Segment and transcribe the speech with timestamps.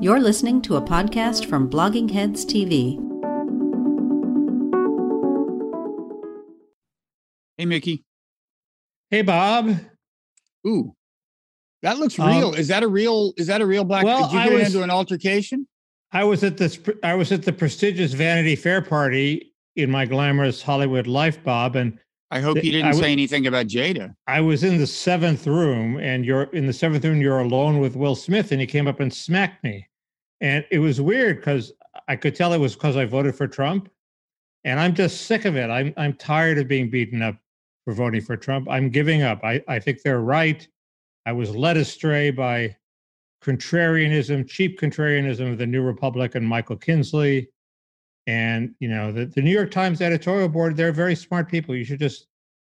[0.00, 2.98] You're listening to a podcast from Blogging Heads TV.
[7.56, 8.04] Hey, Mickey.
[9.10, 9.74] Hey, Bob.
[10.66, 10.94] Ooh,
[11.82, 12.54] that looks Um, real.
[12.54, 13.32] is that a real?
[13.38, 14.04] Is that a real black?
[14.04, 15.66] well, Did you I get was- into an altercation?
[16.12, 16.78] I was at this.
[17.02, 21.98] I was at the prestigious Vanity Fair party in my glamorous Hollywood life, Bob, and
[22.30, 24.14] I hope you didn't say anything about Jada.
[24.26, 27.20] I was in the seventh room, and you're in the seventh room.
[27.20, 29.88] You're alone with Will Smith, and he came up and smacked me,
[30.40, 31.72] and it was weird because
[32.06, 33.90] I could tell it was because I voted for Trump,
[34.64, 35.70] and I'm just sick of it.
[35.70, 37.36] I'm I'm tired of being beaten up
[37.84, 38.68] for voting for Trump.
[38.68, 39.40] I'm giving up.
[39.42, 40.66] I I think they're right.
[41.24, 42.76] I was led astray by
[43.42, 47.48] contrarianism, cheap contrarianism of the New Republic and Michael Kinsley.
[48.28, 51.74] And you know the, the New York Times editorial board, they're very smart people.
[51.74, 52.26] You should just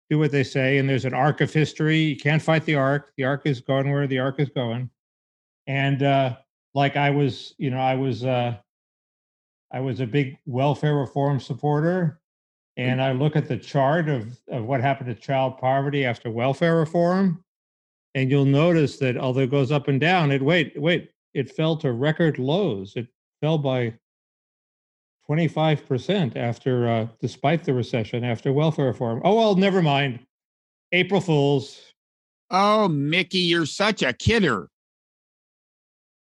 [0.09, 0.77] do what they say.
[0.77, 1.99] And there's an arc of history.
[1.99, 3.11] You can't fight the arc.
[3.17, 4.89] The arc is going where the arc is going.
[5.67, 6.37] And uh,
[6.73, 8.55] like I was, you know, I was uh,
[9.73, 12.21] I was a big welfare reform supporter.
[12.77, 16.77] And I look at the chart of, of what happened to child poverty after welfare
[16.77, 17.43] reform.
[18.15, 21.76] And you'll notice that although it goes up and down, it wait, wait, it fell
[21.77, 22.93] to record lows.
[22.95, 23.07] It
[23.41, 23.93] fell by
[25.32, 29.21] 25% after, uh, despite the recession, after welfare reform.
[29.24, 30.20] Oh, well, never mind.
[30.91, 31.79] April Fools.
[32.49, 34.68] Oh, Mickey, you're such a kidder.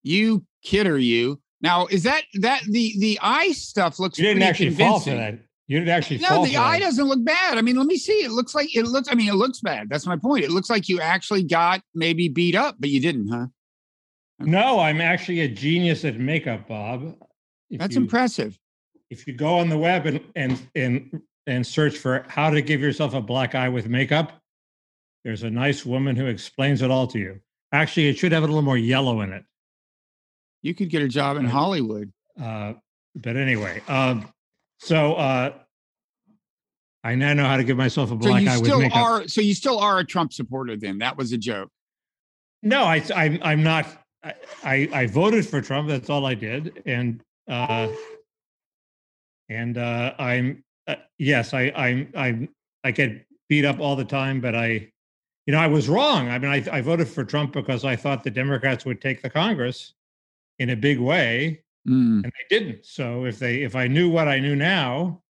[0.03, 1.41] You kidder, you.
[1.61, 4.19] Now, is that that the the eye stuff looks?
[4.19, 5.39] You didn't actually fall for that.
[5.67, 6.85] You didn't actually No, the eye that.
[6.85, 7.57] doesn't look bad.
[7.57, 8.23] I mean, let me see.
[8.23, 9.09] It looks like it looks.
[9.11, 9.89] I mean, it looks bad.
[9.89, 10.45] That's my point.
[10.45, 13.47] It looks like you actually got maybe beat up, but you didn't, huh?
[14.39, 17.15] No, I'm actually a genius at makeup, Bob.
[17.69, 18.57] If That's you, impressive.
[19.09, 22.79] If you go on the web and and and and search for how to give
[22.81, 24.39] yourself a black eye with makeup,
[25.23, 27.39] there's a nice woman who explains it all to you.
[27.71, 29.43] Actually, it should have a little more yellow in it.
[30.61, 32.11] You could get a job in Hollywood.
[32.39, 32.73] Uh,
[33.15, 34.27] but anyway, um,
[34.79, 35.53] so uh,
[37.03, 38.97] I now know how to give myself a So black you eye with makeup.
[38.97, 39.27] are.
[39.27, 40.75] So you still are a Trump supporter.
[40.75, 41.69] Then that was a joke.
[42.61, 43.87] No, I, I'm I'm not.
[44.23, 44.33] I,
[44.63, 45.87] I I voted for Trump.
[45.87, 47.87] That's all I did, and uh,
[49.49, 52.49] and uh, I'm uh, yes, I I'm I'm
[52.83, 54.91] I get beat up all the time, but I,
[55.45, 56.29] you know, I was wrong.
[56.29, 59.29] I mean, I I voted for Trump because I thought the Democrats would take the
[59.29, 59.93] Congress
[60.59, 62.23] in a big way, Mm.
[62.23, 62.85] and they didn't.
[62.85, 65.21] So if they if I knew what I knew now,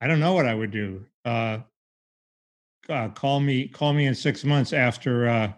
[0.00, 1.06] I don't know what I would do.
[1.24, 1.58] Uh,
[2.88, 5.52] uh, call me call me in six months after uh,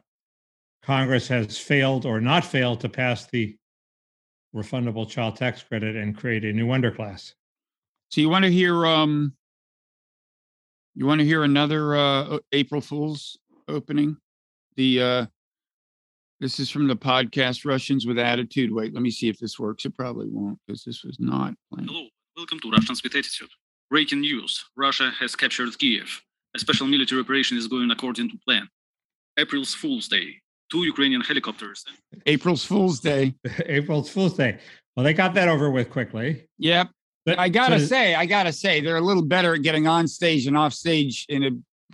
[0.83, 3.57] Congress has failed or not failed to pass the
[4.55, 7.33] refundable child tax credit and create a new underclass.
[8.15, 8.87] So you want to hear?
[8.87, 9.33] Um.
[10.95, 13.37] You want to hear another uh, April Fool's
[13.67, 14.17] opening?
[14.77, 15.27] The uh,
[16.39, 18.73] this is from the podcast Russians with Attitude.
[18.73, 19.85] Wait, let me see if this works.
[19.85, 21.91] It probably won't because this was not planned.
[21.91, 23.51] Hello, welcome to Russians with Attitude.
[23.91, 26.23] Breaking news Russia has captured Kiev.
[26.55, 28.69] A special military operation is going according to plan.
[29.37, 30.37] April's Fool's Day.
[30.71, 31.85] Two Ukrainian helicopters.
[32.27, 33.35] April's Fool's Day.
[33.67, 34.61] April's Fool's Day.
[34.95, 36.47] Well, they got that over with quickly.
[36.59, 36.91] Yep.
[37.27, 40.07] But I gotta so- say, I gotta say, they're a little better at getting on
[40.07, 41.51] stage and off stage in a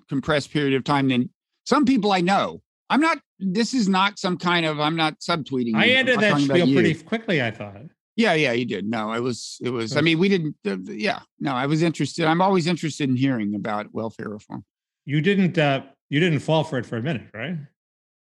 [0.09, 1.31] compressed period of time than
[1.65, 2.63] some people I know.
[2.89, 3.19] I'm not.
[3.39, 4.81] This is not some kind of.
[4.81, 5.77] I'm not subtweeting.
[5.77, 5.93] I you.
[5.93, 7.77] I'm ended that spiel pretty quickly, I thought.
[8.17, 8.91] Yeah, yeah, you did.
[8.91, 9.59] No, it was.
[9.63, 9.97] It was.
[9.97, 10.57] I mean, we didn't.
[10.67, 12.27] Uh, yeah, no, I was interested.
[12.27, 14.65] I'm always interested in hearing about welfare reform.
[15.07, 17.57] You didn't uh you didn't fall for it for a minute, right?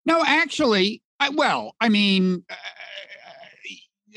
[0.05, 2.55] No, actually, I, well, I mean, uh,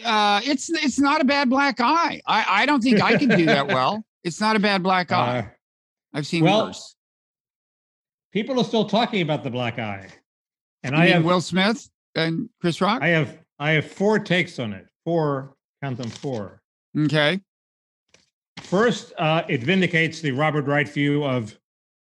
[0.05, 2.21] uh, it's it's not a bad black eye.
[2.27, 4.05] I I don't think I can do that well.
[4.23, 5.39] It's not a bad black eye.
[5.41, 5.45] Uh,
[6.15, 6.97] I've seen well, worse.
[8.33, 10.09] people are still talking about the black eye.
[10.83, 13.03] And You I have Will Smith and Chris Rock.
[13.03, 14.87] I have I have four takes on it.
[15.05, 16.63] Four, count them four.
[16.99, 17.41] okay.
[18.61, 21.59] First, uh, it vindicates the Robert Wright view of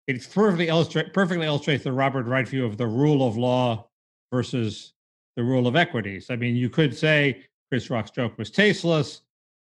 [0.06, 3.88] it perfectly illustrate perfectly illustrates the Robert Wright view of the rule of law
[4.32, 4.92] versus
[5.36, 6.26] the rule of equities.
[6.30, 9.22] I mean, you could say Chris Rock's joke was tasteless,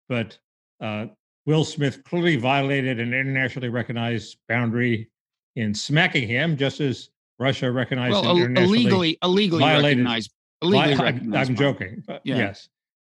[0.09, 0.39] but
[0.81, 1.07] uh,
[1.47, 5.11] Will Smith clearly violated an internationally recognized boundary
[5.57, 7.09] in smacking him, just as
[7.39, 10.31] Russia recognized Well, internationally illegally, illegally violated- recognized.
[10.63, 11.51] Illegally Vi- recognized.
[11.51, 12.03] I'm, joking.
[12.07, 12.37] But Yeah.
[12.37, 12.69] Yes.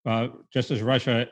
[0.04, 1.28] Uh, just as Russia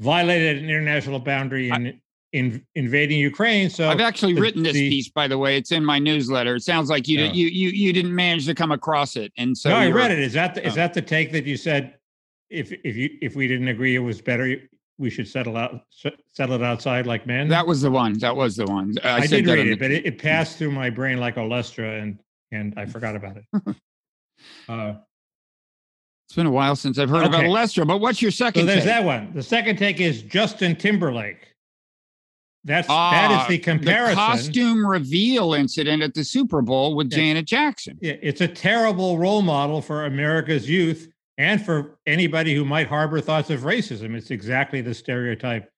[0.00, 2.00] violated an international boundary I- in,
[2.32, 3.68] in invading Ukraine.
[3.70, 5.56] So I've actually the- written this the- piece, by the way.
[5.56, 6.56] It's in my newsletter.
[6.56, 9.56] It sounds like you did, you you you didn't manage to come across it, and
[9.56, 10.18] so no, I read it.
[10.18, 10.76] Is that the, is Oh.
[10.76, 11.94] that the take that you said?
[12.50, 14.56] If if you if we didn't agree, it was better.
[14.98, 15.82] We should settle out
[16.32, 17.48] settle it outside like men.
[17.48, 18.18] That was the one.
[18.18, 18.94] That was the one.
[19.02, 21.18] I, I, said did that read it, the- but it, it passed through my brain
[21.18, 22.18] like Olestra, and
[22.52, 23.44] and I forgot about it.
[24.68, 24.94] uh,
[26.28, 27.48] It's been a while since I've heard about Okay.
[27.48, 28.86] Olestra, but what's your second So there's take?
[28.86, 29.32] that one.
[29.32, 31.46] The second take is Justin Timberlake.
[32.64, 34.16] That's that Ah, is the The comparison.
[34.16, 37.16] costume reveal incident at the Super Bowl with Yeah.
[37.16, 37.96] Janet Jackson.
[38.02, 41.09] Yeah, it's a terrible role model for America's youth
[41.40, 44.14] and for anybody who might harbor thoughts of racism.
[44.14, 45.70] It's exactly the stereotype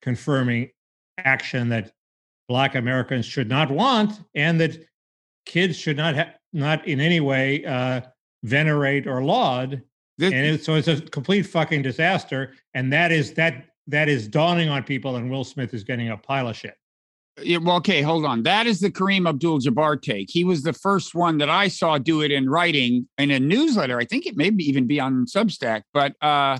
[0.00, 0.70] confirming
[1.18, 1.92] action that
[2.48, 4.82] Black Americans should not want, and that
[5.44, 8.00] kids should not ha- not in any way uh,
[8.44, 9.82] venerate or laud.
[10.16, 12.54] This- And it, so it's a complete fucking disaster.
[12.72, 15.16] And that is that that is dawning on people.
[15.16, 16.76] And Will Smith is getting a pile of shit.
[17.42, 18.42] Yeah, well, okay, hold on.
[18.42, 20.28] That is the Kareem Abdul-Jabbar take.
[20.30, 23.98] He was the first one that I saw do it in writing in a newsletter.
[23.98, 26.58] I think it may be even be on Substack, but uh,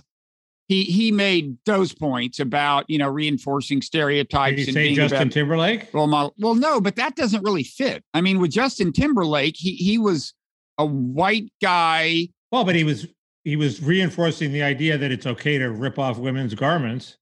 [0.69, 5.22] he he made those points about you know reinforcing stereotypes Did you and say Justin
[5.22, 5.93] about Timberlake?
[5.93, 6.34] role model.
[6.38, 8.05] Well, no, but that doesn't really fit.
[8.14, 10.32] I mean, with Justin Timberlake, he he was
[10.78, 12.28] a white guy.
[12.52, 13.08] Well, but he was
[13.44, 17.16] he was reinforcing the idea that it's okay to rip off women's garments.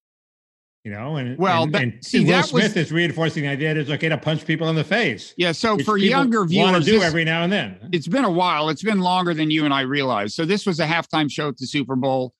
[0.85, 3.49] You know, and Well, and, that- and see, Will that was- Smith is reinforcing the
[3.49, 5.33] idea that it's okay to punch people in the face.
[5.37, 5.51] Yeah.
[5.51, 7.89] So for younger want to do this- every now and then.
[7.91, 8.69] it's been a while.
[8.69, 10.35] It's been longer than you and I realized.
[10.35, 12.33] So this was a halftime show at the Super Bowl.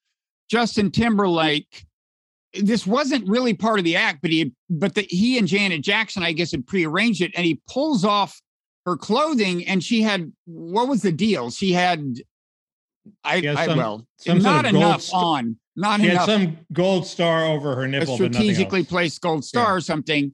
[0.50, 1.86] Justin Timberlake.
[2.54, 5.82] This wasn't really part of the act, but he had, but the, he and Janet
[5.84, 8.42] Jackson, I guess, had prearranged it, and he pulls off
[8.88, 11.52] her clothing, and she had what was the deal?
[11.52, 12.04] She had,
[13.24, 16.26] I, She had I well, some sort not of enough st- on, not She had
[16.26, 19.76] some gold star over her a nipple, but nothing strategically placed gold star Yeah.
[19.76, 20.34] or something.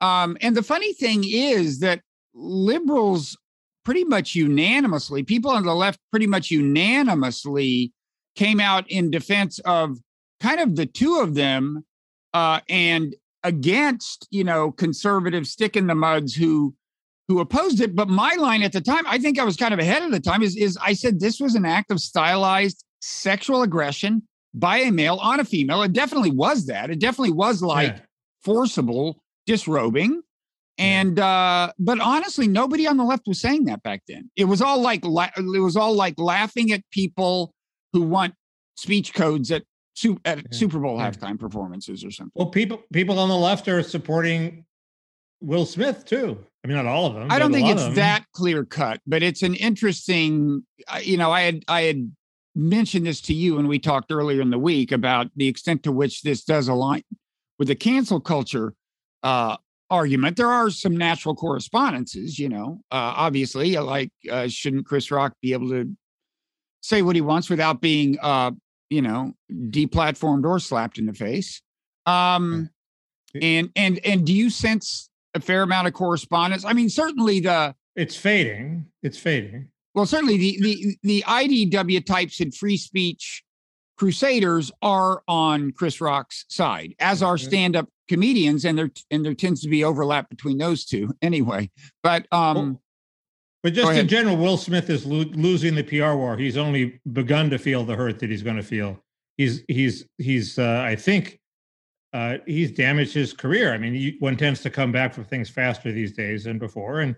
[0.00, 2.02] Um, and the funny thing is that
[2.34, 3.36] liberals
[3.84, 7.92] pretty much unanimously, people on the left pretty much unanimously
[8.36, 9.98] came out in defense of
[10.40, 11.84] kind of the two of them
[12.34, 16.74] uh, and against, you know, conservative stick in the muds who
[17.28, 17.94] who opposed it.
[17.94, 20.20] But my line at the time, I think I was kind of ahead of the
[20.20, 24.22] time, is, is I said this was an act of stylized sexual aggression
[24.54, 25.82] by a male on a female.
[25.82, 26.90] It definitely was that.
[26.90, 28.00] It definitely was like Yeah.
[28.44, 30.22] forcible disrobing.
[30.78, 34.30] And uh, but honestly, nobody on the left was saying that back then.
[34.36, 37.54] It was all like la- it was all like laughing at people
[37.92, 38.34] who want
[38.76, 39.64] speech codes at
[39.94, 40.44] su- at Yeah.
[40.50, 41.10] Super Bowl Yeah.
[41.10, 42.32] halftime performances or something.
[42.34, 44.64] Well, people people on the left are supporting
[45.42, 46.38] Will Smith too.
[46.64, 47.28] I mean, not all of them.
[47.30, 50.64] I don't think it's that clear cut, but it's an interesting.
[50.88, 52.10] uh, You know, I had I had
[52.54, 55.92] mentioned this to you when we talked earlier in the week about the extent to
[55.92, 57.02] which this does align
[57.58, 58.74] with the cancel culture
[59.22, 59.56] uh,
[59.90, 60.36] argument.
[60.36, 62.38] There are some natural correspondences.
[62.38, 65.94] You know, uh, obviously, like uh, shouldn't Chris Rock be able to
[66.82, 68.50] say what he wants without being, uh,
[68.90, 71.62] you know, deplatformed or slapped in the face?
[72.06, 72.70] Um,
[73.40, 76.64] and and and do you sense a fair amount of correspondence?
[76.64, 78.86] I mean, certainly the It's fading.
[79.02, 79.68] It's fading.
[79.94, 83.42] Well, certainly the the the IDW types and free speech
[83.98, 87.44] crusaders are on Chris Rock's side, as are Mhm.
[87.44, 91.70] stand-up comedians, and there and there tends to be overlap between those two anyway.
[92.02, 92.78] But um,
[93.62, 96.36] But just in general, Will Smith is lo- losing the PR war.
[96.36, 98.98] He's only begun to feel the hurt that he's going to feel.
[99.36, 101.38] He's he's he's uh, I think
[102.12, 103.72] uh, he's damaged his career.
[103.72, 107.00] I mean, you, one tends to come back from things faster these days than before.
[107.00, 107.14] And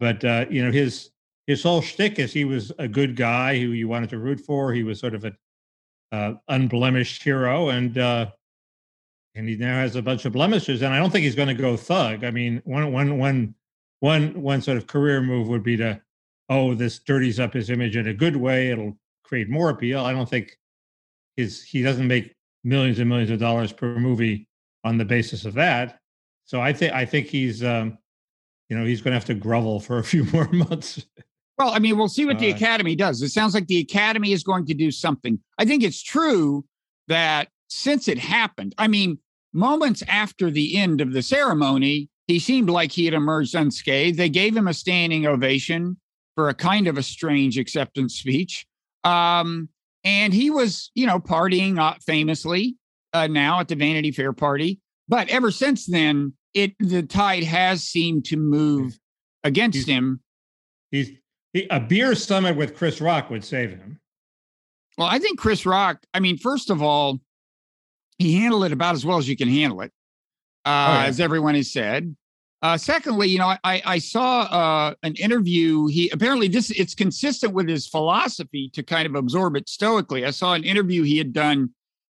[0.00, 1.10] but uh, you know his
[1.46, 4.72] his whole shtick is he was a good guy who you wanted to root for.
[4.72, 5.36] He was sort of an
[6.12, 8.30] uh, unblemished hero, and uh,
[9.34, 10.82] and he now has a bunch of blemishes.
[10.82, 12.24] And I don't think he's going to go thug.
[12.24, 13.54] I mean, one one one
[14.00, 16.00] one one sort of career move would be to
[16.48, 20.12] oh this dirties up his image in a good way it'll create more appeal i
[20.12, 20.56] don't think
[21.36, 24.46] his he doesn't make millions and millions of dollars per movie
[24.84, 25.98] on the basis of that
[26.44, 27.96] so i think i think he's um
[28.68, 31.04] you know he's going to have to grovel for a few more months
[31.58, 33.22] Well, I mean, we'll see what the Uh, academy does.
[33.22, 35.38] It sounds like the academy is going to do something.
[35.58, 36.64] I think it's true
[37.08, 39.18] that since it happened, I mean,
[39.52, 44.18] moments after the end of the ceremony, he seemed like he had emerged unscathed.
[44.18, 45.96] They gave him a standing ovation
[46.34, 48.66] for a kind of a strange acceptance speech.
[49.04, 49.70] Um,
[50.04, 52.76] and he was, you know, partying uh, famously
[53.14, 54.80] uh, now at the Vanity Fair party.
[55.08, 58.98] But ever since then, it the tide has seemed to move
[59.44, 60.20] against He's- him.
[60.90, 61.10] he's
[61.56, 63.98] he, a beer summit with chris rock would save him
[64.98, 67.20] Well, I think Chris Rock, I mean, first of all,
[68.18, 69.92] he handled it about as well as you can handle it,
[70.64, 71.04] uh, Oh, yeah.
[71.04, 72.16] as everyone has said.
[72.62, 75.86] Uh, secondly, you know, I, I saw uh, an interview.
[75.88, 80.24] He apparently this it's consistent with his philosophy to kind of absorb it stoically.
[80.24, 81.74] I saw an interview he had done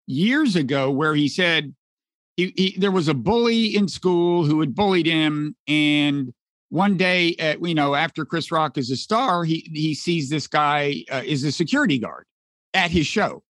[0.06, 1.74] years ago where he said
[2.36, 6.32] he, he there was a bully in school who had bullied him, and
[6.70, 10.46] one day, at, you know, after Chris Rock is a star, he he sees this
[10.46, 12.24] guy uh, is a security guard
[12.74, 13.42] at his show.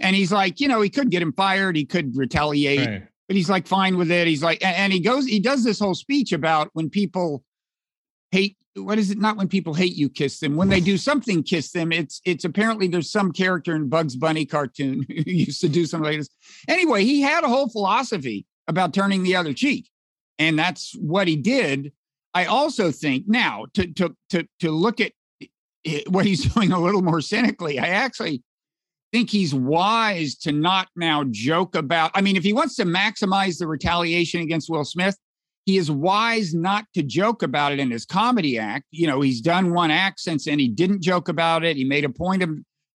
[0.00, 3.02] And he's like, you know, he could get him fired, he could retaliate, Right.
[3.28, 4.26] but he's like fine with it.
[4.26, 7.44] He's like, a- and he goes, he does this whole speech about when people
[8.32, 8.56] hate.
[8.76, 9.18] What is it?
[9.18, 10.56] Not when people hate you, kiss them.
[10.56, 11.92] When they do something, kiss them.
[11.92, 16.10] It's it's apparently there's some character in Bugs Bunny cartoon who used to do something
[16.10, 16.28] like this.
[16.66, 19.88] Anyway, he had a whole philosophy about turning the other cheek,
[20.40, 21.92] and that's what he did.
[22.34, 25.12] I also think now to to to to look at
[26.08, 27.78] what he's doing a little more cynically.
[27.78, 28.42] I actually
[29.12, 32.10] think he's wise to not now joke about.
[32.14, 35.16] I mean, if he wants to maximize the retaliation against Will Smith,
[35.66, 38.86] he is wise not to joke about it in his comedy act.
[38.90, 41.76] You know, he's done one act since and He didn't joke about it.
[41.76, 42.50] He made a point of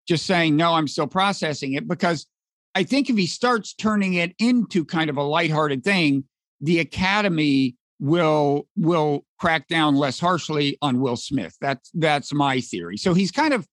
[0.07, 2.27] just saying, no, I'm still processing it because
[2.75, 6.25] I think if he starts turning it into kind of a lighthearted thing,
[6.61, 11.55] the Academy will will crack down less harshly on Will Smith.
[11.61, 12.97] That's that's my theory.
[12.97, 13.67] So he's kind of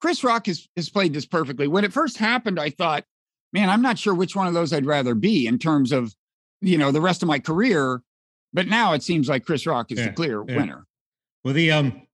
[0.00, 1.68] Chris Rock has has played this perfectly.
[1.68, 3.04] When it first happened, I thought,
[3.52, 6.14] man, I'm not sure which one of those I'd rather be in terms of,
[6.60, 8.02] you know, the rest of my career.
[8.52, 10.56] But now it seems like Chris Rock is the clear yeah.
[10.56, 10.86] winner.
[11.44, 12.06] Well, the um,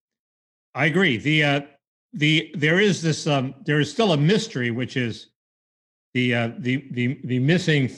[0.75, 1.19] I agree.
[1.19, 1.61] The uh,
[2.13, 5.29] the there is this um, there is still a mystery, which is
[6.15, 7.91] the uh, the the the missing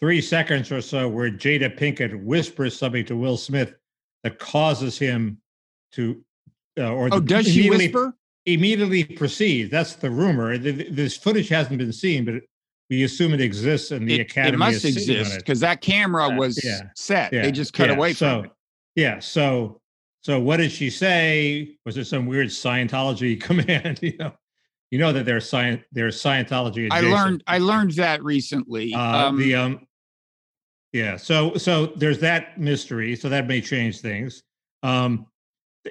[0.00, 3.74] three seconds or so where Jada Pinkett whispers something to Will Smith
[4.22, 5.38] that causes him
[5.92, 6.22] to
[6.78, 8.14] uh, or Oh, does she whisper?
[8.44, 9.70] Immediately proceed.
[9.70, 10.56] That's the rumor.
[10.58, 12.34] Th- th- This footage hasn't been seen, but
[12.90, 15.60] we assume it exists, and the It, Academy it must is sitting on exist because
[15.60, 17.32] that camera Uh, was yeah, set.
[17.32, 17.96] yeah, they just cut yeah.
[17.96, 18.50] away so, from it.
[18.94, 19.18] Yeah.
[19.18, 19.80] So,
[20.22, 21.76] so what did she say?
[21.84, 23.98] Was it some weird Scientology command?
[24.02, 24.32] you know,
[24.90, 26.88] you know that there's science, there's Scientology.
[26.90, 28.94] I learned I learned that recently.
[28.94, 29.86] Uh, um, the um,
[30.92, 31.16] yeah.
[31.16, 33.16] So, so there's that mystery.
[33.16, 34.42] So that may change things.
[34.82, 35.26] Um,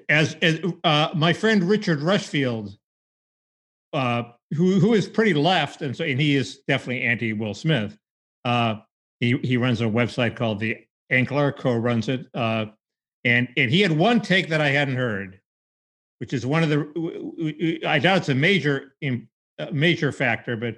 [0.09, 2.75] as as uh, my friend Richard Rushfield,
[3.93, 7.97] uh, who who is pretty left, and so and he is definitely anti Will Smith.
[8.43, 8.77] Uh,
[9.19, 10.77] he he runs a website called the
[11.11, 12.65] Ankler, co-runs it, uh,
[13.23, 15.39] and and he had one take that I hadn't heard,
[16.19, 18.95] which is one of the I doubt it's a major
[19.71, 20.77] major factor, but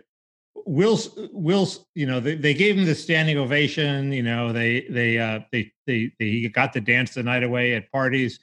[0.65, 4.11] Will's Will's you know they, they gave him the standing ovation.
[4.11, 7.91] You know they they uh, they they he got to dance the night away at
[7.91, 8.39] parties,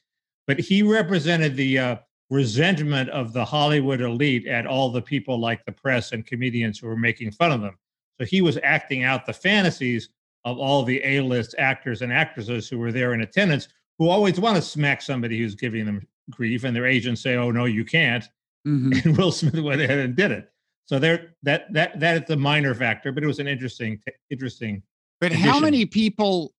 [0.46, 1.96] but he represented the uh,
[2.30, 6.86] resentment of the Hollywood elite at all the people like the press and comedians who
[6.86, 7.76] were making fun of them.
[8.18, 10.08] So he was acting out the fantasies
[10.44, 14.56] of all the A-list actors and actresses who were there in attendance, who always want
[14.56, 18.24] to smack somebody who's giving them grief, and their agents say, "Oh no, you can't."
[18.66, 19.04] mhm.
[19.04, 20.50] and Will Smith went ahead and did it.
[20.86, 24.00] So there, that that that is a minor factor, but it was an interesting,
[24.30, 24.82] interesting.
[25.20, 26.52] But how many people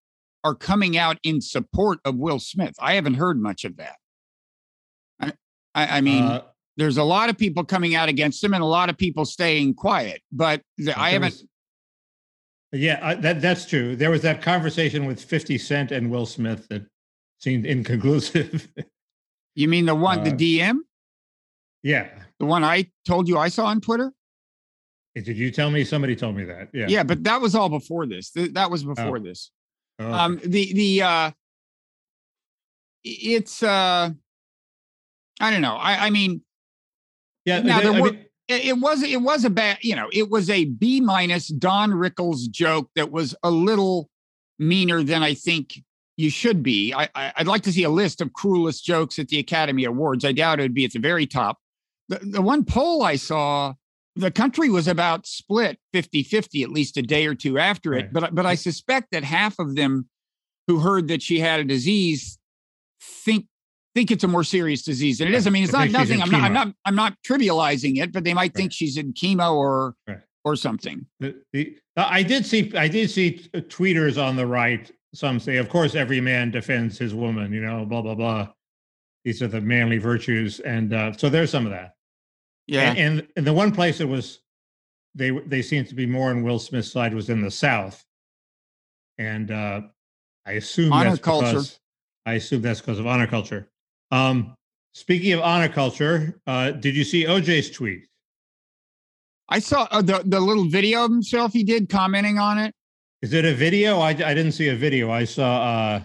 [0.43, 2.73] are coming out in support of Will Smith?
[2.79, 3.95] I haven't heard much of that.
[5.19, 5.33] I,
[5.75, 6.43] I, I mean, uh,
[6.77, 9.75] there's a lot of people coming out against him and a lot of people staying
[9.75, 10.21] quiet.
[10.31, 11.33] But the, I haven't.
[11.33, 11.45] was-
[12.71, 13.95] yeah, I, that that's true.
[13.95, 16.85] There was that conversation with Fifty Cent and Will Smith that
[17.39, 18.67] seemed inconclusive.
[19.55, 20.77] You mean the one, uh, the DM,
[21.83, 22.09] yeah,
[22.39, 24.11] the one I told you I saw on Twitter?
[25.15, 25.85] did you tell me?
[25.85, 26.67] Somebody told me that.
[26.73, 26.87] Yeah.
[26.89, 28.31] Yeah, but that was all before this.
[28.31, 29.49] That was before this.
[29.97, 31.31] Oh, Um, the the uh,
[33.03, 34.09] it's uh,
[35.39, 35.75] I don't know.
[35.75, 36.41] I I mean,
[37.45, 37.61] yeah.
[37.61, 40.29] now I there mean- were- it, it was it was a bad you know it
[40.29, 44.07] was a b minus don rickles joke that was a little
[44.59, 45.81] meaner than i think
[46.17, 49.27] you should be I, I i'd like to see a list of cruelest jokes at
[49.27, 51.57] the academy awards i doubt it would be at the very top
[52.09, 53.73] the, the one poll i saw
[54.15, 58.13] the country was about split 50-50 at least a day or two after it Right.
[58.13, 60.07] but but i suspect that half of them
[60.67, 62.37] who heard that she had a disease
[63.01, 63.45] think
[63.93, 65.47] think it's a more serious disease than it is.
[65.47, 66.21] I mean, it's They not nothing.
[66.21, 68.73] I'm not, I'm not, I'm not trivializing it, but they might think Right.
[68.73, 69.95] she's in chemo or,
[70.43, 71.05] or something.
[71.21, 74.91] The, the, I did see I did see t- uh, tweeters on the right.
[75.15, 77.53] Some say, of course, every man defends his woman.
[77.53, 78.49] You know, blah blah blah.
[79.23, 81.95] These are the manly virtues, and uh, so there's some of that.
[82.67, 82.91] Yeah.
[82.91, 84.39] And, and and the one place it was,
[85.15, 88.03] they they seemed to be more on Will Smith's side was in the South,
[89.17, 89.81] and uh,
[90.45, 91.47] I assume Honor that's culture.
[91.47, 91.79] because
[92.25, 93.69] I assume that's because of honor culture.
[94.11, 94.55] Um,
[94.93, 98.07] speaking of honor culture, uh, did you see OJ's tweet?
[99.47, 102.73] I saw uh, the, the little video of himself he did commenting on it.
[103.25, 103.97] Is it a video?
[103.97, 105.09] I, I didn't see a video.
[105.09, 106.01] I saw uh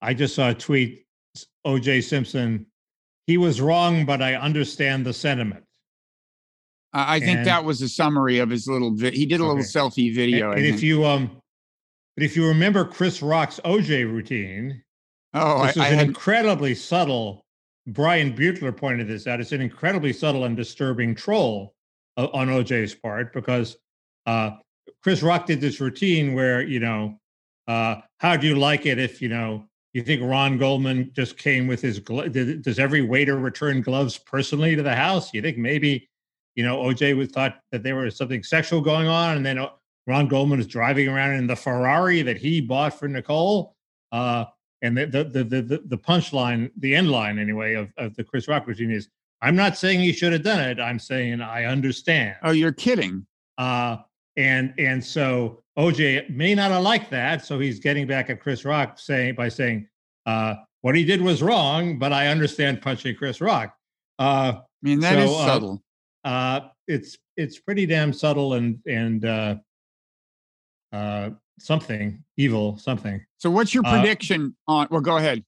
[0.00, 1.06] I just saw a tweet
[1.64, 2.66] OJ Simpson.
[3.28, 5.62] He was wrong, but I understand the sentiment.
[6.92, 9.46] I I think And- that was a summary of his little, vi- he did a
[9.46, 10.50] little selfie video.
[10.50, 11.40] and and if you um
[12.16, 14.82] but if you remember Chris Rock's OJ routine,
[15.34, 17.46] oh, I, this was I an incredibly subtle
[17.86, 19.40] Brian Butler pointed this out.
[19.40, 21.76] It's an incredibly subtle and disturbing troll
[22.16, 23.76] uh, on OJ's part because
[24.26, 24.56] uh,
[25.02, 27.18] Chris Rock did this routine where you know,
[27.66, 31.66] uh, how do you like it if you know you think Ron Goldman just came
[31.66, 35.34] with his glo- did, does every waiter return gloves personally to the house?
[35.34, 36.08] You think maybe
[36.54, 39.70] you know OJ was thought that there was something sexual going on, and then uh,
[40.06, 43.74] Ron Goldman is driving around in the Ferrari that he bought for Nicole.
[44.10, 44.46] Uh,
[44.82, 48.48] and the the the the, the punchline, the end line anyway of, of the Chris
[48.48, 49.08] Rock routine is,
[49.40, 50.80] I'm not saying he should have done it.
[50.80, 52.36] I'm saying I understand.
[52.42, 53.26] Oh, you're kidding.
[53.58, 53.98] Uh,
[54.36, 58.64] and and so OJ may not have liked that, so he's getting back at Chris
[58.64, 59.88] Rock saying by saying
[60.26, 63.74] uh, what he did was wrong, but I understand punching Chris Rock.
[64.18, 65.82] Uh, I mean, that is So, uh, subtle.
[66.24, 69.56] uh, it's it's pretty damn subtle and and uh,
[70.92, 73.24] uh, something evil something.
[73.38, 74.88] So, what's your prediction on?
[74.90, 75.44] Well, go ahead.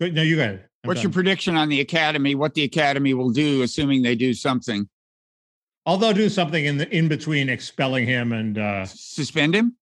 [0.00, 0.14] Good.
[0.14, 0.68] No, you got it.
[0.84, 2.34] I'm What's your prediction on the academy?
[2.34, 4.88] What the academy will do, assuming they do something?
[5.84, 9.76] Although do something in the in between expelling him and uh, Suspend him?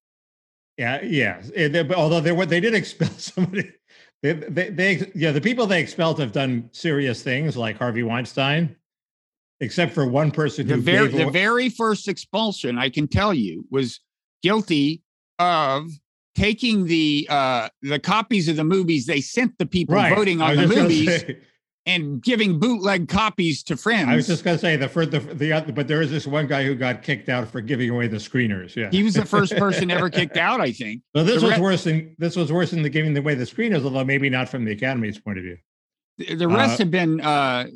[0.77, 1.41] yeah yeah.
[1.55, 3.71] Eh, they- Although they were they did expel somebody.
[4.23, 8.75] They, they, they yeah the people they expelled have done serious things like Harvey Weinstein,
[9.59, 13.33] except for one person The who very the away- very first expulsion, I can tell
[13.33, 13.99] you, was
[14.43, 15.01] guilty
[15.39, 15.89] of
[16.35, 20.15] taking the uh the copies of the movies they sent the people right.
[20.15, 21.23] voting on the movies
[21.85, 24.07] and giving bootleg copies to friends.
[24.09, 26.47] I was just gonna say the first the, the other, but there is this one
[26.47, 28.75] guy who got kicked out for giving away the screeners.
[28.75, 31.01] Yeah, he was the first person ever kicked out, I think.
[31.15, 33.45] So this the was re- worse than this was worse than the giving away the
[33.45, 35.57] screeners, although maybe not from the Academy's point of view.
[36.17, 37.67] The the rest Uh, have been uh,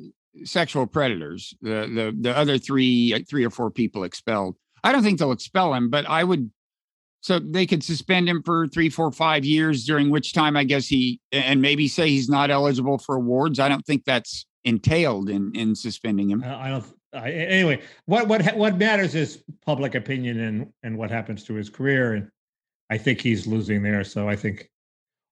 [0.43, 1.53] sexual predators.
[1.61, 4.55] The the the other three uh, three or four people expelled.
[4.83, 6.51] I don't think they'll expel him, but I would.
[7.25, 10.85] So they could suspend him for three, four, five years, during which time I guess
[10.85, 13.59] he and maybe say he's not eligible for awards.
[13.59, 16.43] I don't think that's entailed in in suspending him.
[16.43, 16.85] I I don't.
[17.13, 21.67] I, anyway, what what what matters is public opinion and and what happens to his
[21.67, 22.29] career, and
[22.91, 24.03] I think he's losing there.
[24.03, 24.69] So I think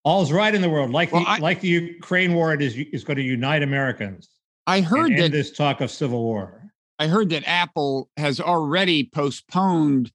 [0.03, 0.89] all's right in the world.
[0.89, 4.31] Like Well, the I- like the Ukraine war, it is is going to unite Americans.
[4.65, 6.71] I heard that this talk of civil war.
[6.97, 10.11] I heard that Apple has already postponed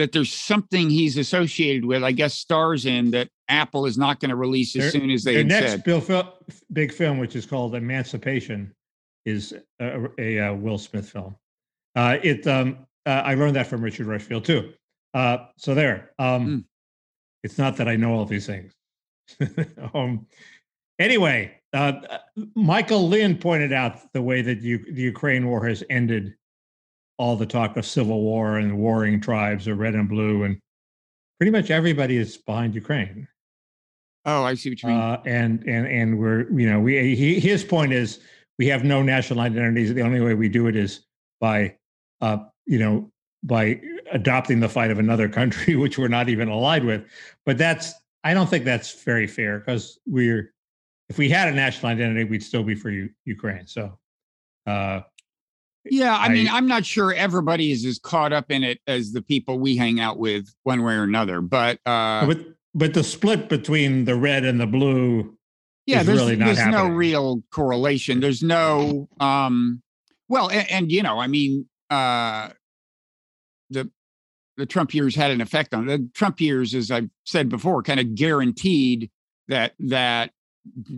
[0.00, 2.02] that there's something he's associated with.
[2.02, 5.24] I guess stars in that Apple is not going to release as Their- soon as
[5.24, 5.84] they Their next said.
[5.84, 6.34] Bill,
[6.72, 8.74] big film, which is called Emancipation,
[9.24, 11.36] is a, a, uh Will Smith film.
[11.94, 14.72] Uh, it um, uh, I learned that from Richard Rushfield too.
[15.14, 16.12] Uh, so there.
[16.18, 16.58] Um, Hmm.
[17.42, 18.74] It's not that I know all these things.
[19.94, 20.26] um,
[20.98, 21.92] anyway, uh,
[22.54, 26.34] Michael Lind pointed out the way that you, the Ukraine war has ended
[27.20, 30.58] all the talk of civil war and warring tribes of red and blue, and
[31.38, 33.28] pretty much everybody is behind Ukraine.
[34.24, 34.98] Oh, I see what you mean.
[34.98, 38.20] Uh, and and and we're you know we he, his point is
[38.58, 39.92] we have no national identities.
[39.92, 41.04] The only way we do it is
[41.40, 41.76] by
[42.22, 46.84] uh, you know by adopting the fight of another country, which we're not even allied
[46.84, 47.04] with.
[47.44, 47.92] But that's
[48.24, 50.54] I don't think that's very fair because we're
[51.10, 53.66] if we had a national identity, we'd still be for U- Ukraine.
[53.66, 53.98] So
[54.66, 55.02] uh,
[55.84, 59.12] Yeah, I, mean, I- I'm not sure everybody is as caught up in it as
[59.12, 61.40] the people we hang out with, one way or another.
[61.40, 62.38] But uh, but
[62.74, 65.36] but the split between the red and the blue
[65.86, 68.20] yeah, is there's really not there's no real correlation.
[68.20, 69.82] There's no um,
[70.28, 72.50] well, and, and you know, I mean, uh,
[73.70, 73.90] the
[74.56, 75.96] the Trump years had an effect on it.
[75.98, 79.10] the Trump years, as I've said before, kind of guaranteed
[79.48, 80.30] that that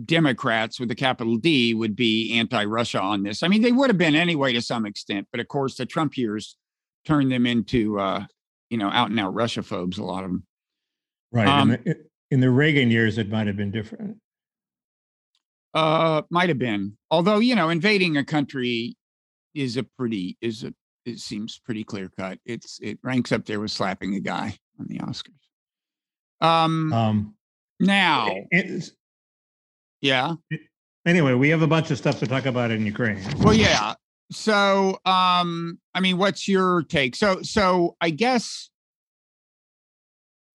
[0.05, 3.43] Democrats with a capital D would be anti-Russia on this.
[3.43, 6.17] I mean, they would have been anyway to some extent, but of course, the Trump
[6.17, 6.57] years
[7.05, 8.25] turned them into uh,
[8.69, 9.97] you know out and out Russia phobes.
[9.97, 10.43] A lot of them.
[11.31, 11.95] right Um, in, the,
[12.31, 14.17] in the Reagan years, it might have been different.
[15.73, 16.97] Uh, might have been.
[17.09, 18.95] Although you know, invading a country
[19.55, 20.73] is a pretty is a
[21.05, 22.39] it seems pretty clear cut.
[22.45, 25.31] It's it ranks up there with slapping a guy on the Oscars.
[26.41, 27.35] Um, Um,
[27.79, 28.91] now, it's-
[30.03, 30.33] yeah.
[31.05, 33.19] anyway, we have a bunch of stuff to talk about in Ukraine.
[33.39, 33.95] Well, yeah.
[34.31, 37.15] So, um, I mean, what's your take?
[37.15, 38.69] So, so I guess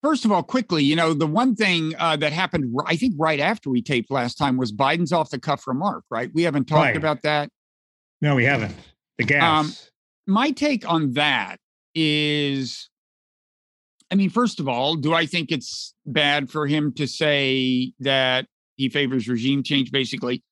[0.03, 3.41] first of all, quickly, you know, the one thing uh, that happened, I think, right
[3.41, 6.05] after we taped last time was Biden's off the cuff remark.
[6.11, 6.31] Right?
[6.33, 6.97] We haven't talked Right.
[6.97, 7.51] about that.
[8.21, 8.75] No, we haven't.
[9.17, 9.43] The gas.
[9.43, 9.73] Um,
[10.27, 11.59] my take on that
[11.95, 12.91] is
[14.11, 18.47] I mean, first of all, do I think it's bad for him to say that
[18.79, 20.43] he favors regime change, basically?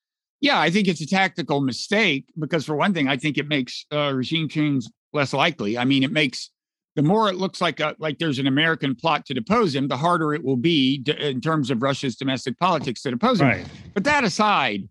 [0.42, 3.86] Yeah, I think it's a tactical mistake because, for one thing, I think it makes
[3.90, 4.84] uh, regime change
[5.14, 5.78] less likely.
[5.78, 6.50] I mean, it makes
[6.96, 9.96] the more it looks like a, like there's an American plot to depose him, the
[9.96, 13.48] harder it will be to, in terms of Russia's domestic politics to depose him.
[13.48, 13.66] right.
[13.94, 14.88] But that aside,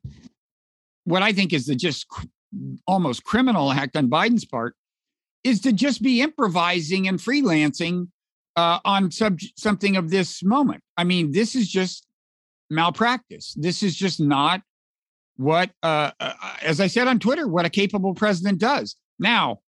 [1.04, 2.08] what I think is the just
[2.88, 4.76] almost criminal act on Biden's part
[5.44, 8.08] is to just be improvising and freelancing
[8.56, 10.82] uh, on sub- something of this moment.
[10.98, 12.05] I mean, this is just
[12.76, 13.56] malpractice.
[13.58, 14.62] This is just not
[15.38, 18.96] what, uh, uh, as I said on Twitter, what a capable president does.
[19.20, 19.60] Now,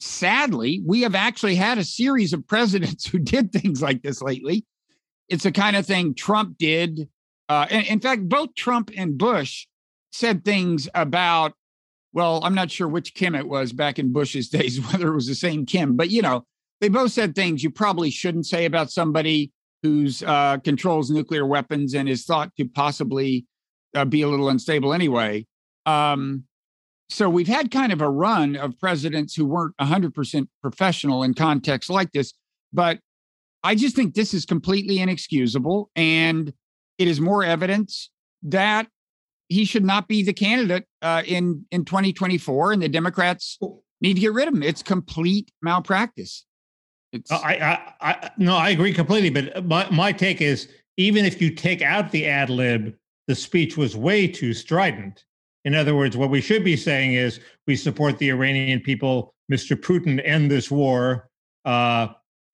[0.00, 4.64] sadly, we have actually had a series of presidents who did things like this lately.
[5.28, 7.08] It's the kind of thing Trump did.
[7.48, 9.66] Uh, and in fact, both Trump and Bush
[10.12, 11.52] said things about,
[12.12, 15.26] well, I'm not sure which Kim it was back in Bush's days, whether it was
[15.26, 16.44] the same Kim, but you know,
[16.80, 19.52] they both said things you probably shouldn't say about somebody
[19.84, 23.44] who's uh, controls nuclear weapons and is thought to possibly
[23.94, 25.46] uh, be a little unstable anyway.
[25.84, 26.44] Um,
[27.10, 31.90] so we've had kind of a run of presidents who weren't 100% professional in contexts
[31.90, 32.32] like this,
[32.72, 32.98] but
[33.62, 35.90] I just think this is completely inexcusable.
[35.94, 36.54] And
[36.96, 38.10] it is more evidence
[38.42, 38.88] that
[39.48, 42.72] he should not be the candidate uh, in, in 2024.
[42.72, 43.58] And the Democrats
[44.00, 44.62] need to get rid of him.
[44.62, 46.46] It's complete malpractice.
[47.14, 47.54] It's I,
[48.00, 49.30] I, I no, I agree completely.
[49.30, 52.94] But my, my take is even if you take out the ad lib,
[53.28, 55.24] the speech was way too strident.
[55.64, 59.76] In other words, what we should be saying is we support the Iranian people, Mr.
[59.80, 61.30] Putin, end this war.
[61.64, 62.08] Uh,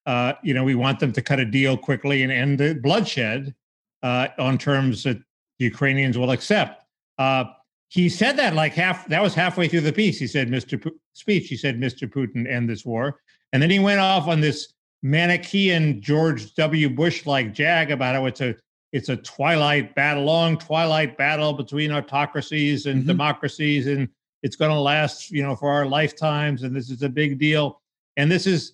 [0.07, 3.55] uh, you know, we want them to cut a deal quickly and end the bloodshed
[4.03, 5.17] uh, on terms that
[5.59, 6.85] the Ukrainians will accept.
[7.19, 7.45] Uh,
[7.89, 9.07] he said that like half.
[9.09, 10.19] That was halfway through the piece.
[10.19, 10.81] He said, "Mr.
[10.83, 12.09] P- speech." He said, "Mr.
[12.09, 13.21] Putin, end this war."
[13.53, 14.73] And then he went off on this
[15.05, 16.91] Manichean George W.
[16.91, 18.55] Bush like jag about how it's a
[18.93, 23.09] it's a twilight battle, long twilight battle between autocracies and mm-hmm.
[23.09, 24.09] democracies, and
[24.43, 27.81] it's going to last, you know, for our lifetimes, and this is a big deal.
[28.17, 28.73] And this is,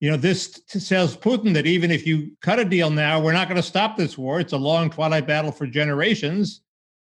[0.00, 3.48] you know, this tells Putin that even if you cut a deal now, we're not
[3.48, 4.40] going to stop this war.
[4.40, 6.62] It's a long twilight battle for generations,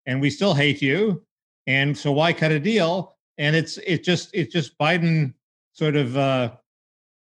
[0.06, 1.22] and we still hate you.
[1.66, 3.16] And so why cut a deal?
[3.38, 5.34] And it's it just it's just Biden
[5.72, 6.52] sort of uh,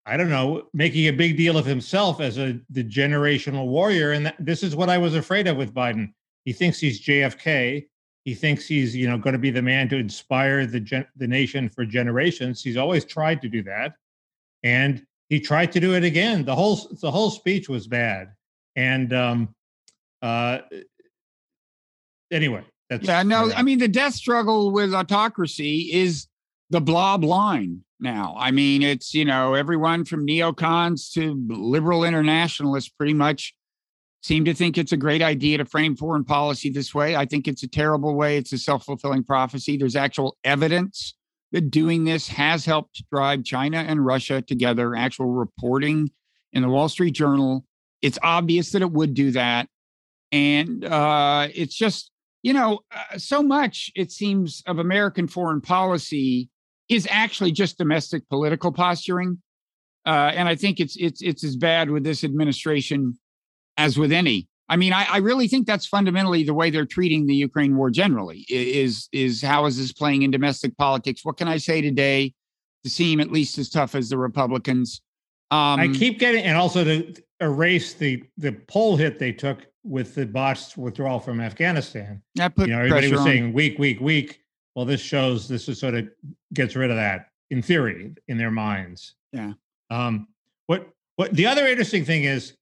[0.06, 4.12] I don't know, making a big deal of himself as a the generational warrior.
[4.12, 6.12] And that, this is what I was afraid of with Biden.
[6.44, 7.86] He thinks he's JFK.
[8.24, 11.26] He thinks he's you know going to be the man to inspire the gen, the
[11.26, 12.62] nation for generations.
[12.62, 13.92] He's always tried to do that,
[14.62, 16.44] and he tried to do it again.
[16.44, 18.32] The whole the whole speech was bad.
[18.76, 19.54] And um,
[20.22, 20.58] uh,
[22.30, 23.22] anyway, that's yeah.
[23.22, 26.26] No, I mean the death struggle with autocracy is
[26.70, 28.34] the blob line now.
[28.38, 33.54] I mean, it's, you know, everyone from neocons to liberal internationalists pretty much
[34.22, 37.16] seem to think it's a great idea to frame foreign policy this way.
[37.16, 38.36] I think it's a terrible way.
[38.36, 39.76] It's a self fulfilling prophecy.
[39.76, 41.14] There's actual evidence
[41.52, 46.10] that doing this has helped drive China and Russia together, actual reporting
[46.52, 47.64] in the Wall Street Journal.
[48.02, 49.68] It's obvious that it would do that.
[50.32, 56.49] And uh, it's just, you know, uh, so much, it seems, of American foreign policy
[56.90, 59.40] is actually just domestic political posturing.
[60.04, 63.18] Uh, and I think it's it's it's as bad with this administration
[63.78, 64.48] as with any.
[64.68, 67.90] I mean, I, I, really think that's fundamentally the way they're treating the Ukraine war
[67.90, 68.46] generally.
[68.48, 71.24] Is is how is this playing in domestic politics?
[71.24, 72.34] What can I say today
[72.84, 75.02] to seem at least as tough as the Republicans?
[75.50, 80.14] Um, I keep getting, and also to erase the the poll hit they took with
[80.14, 82.22] the botched withdrawal from Afghanistan.
[82.36, 83.26] That put you know everybody was on.
[83.26, 84.40] saying weak, weak, weak.
[84.74, 86.08] Well, this shows this is sort of
[86.54, 89.14] gets rid of that in theory in their minds.
[89.32, 89.52] Yeah.
[89.90, 90.28] Um,
[90.66, 92.54] what what the other interesting thing is,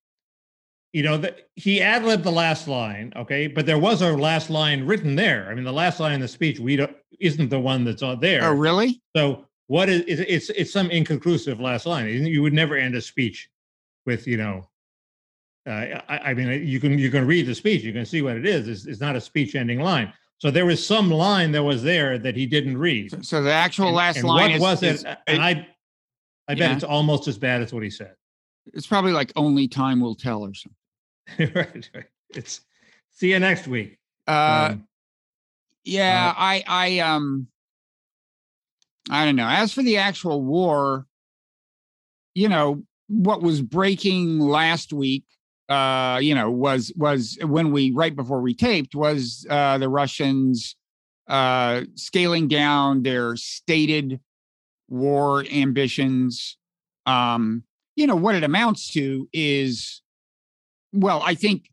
[0.92, 4.48] you know, that he ad libbed the last line, okay, but there was a last
[4.50, 5.48] line written there.
[5.50, 8.20] I mean, the last line in the speech we don't isn't the one that's on
[8.20, 8.44] there.
[8.44, 9.02] Oh, really?
[9.14, 12.08] So what is it's it's some inconclusive last line.
[12.08, 13.50] You would never end a speech
[14.06, 14.68] with you know.
[15.68, 17.82] Uh, I, I, mean, you can you can read the speech.
[17.82, 18.66] You can see what it is.
[18.66, 20.12] It's, it's not a speech ending line.
[20.38, 23.10] So there was some line that was there that he didn't read.
[23.10, 25.18] So, so the actual and, last and line what is, was is, it?
[25.26, 25.66] And I,
[26.46, 26.74] I bet yeah.
[26.74, 28.14] it's almost as bad as what he said.
[28.72, 31.54] It's probably like only time will tell or something.
[31.54, 32.04] right, right.
[32.30, 32.60] It's
[33.10, 33.98] see you next week.
[34.28, 34.88] Uh, um,
[35.84, 37.48] yeah, uh, I, I, um,
[39.10, 39.48] I don't know.
[39.48, 41.06] As for the actual war,
[42.34, 45.24] you know, what was breaking last week
[45.68, 50.76] uh, you know, was was when we right before we taped was uh, the Russians
[51.28, 54.20] uh, scaling down their stated
[54.88, 56.56] war ambitions.
[57.06, 57.64] Um,
[57.96, 60.02] you know what it amounts to is,
[60.92, 61.70] well, I think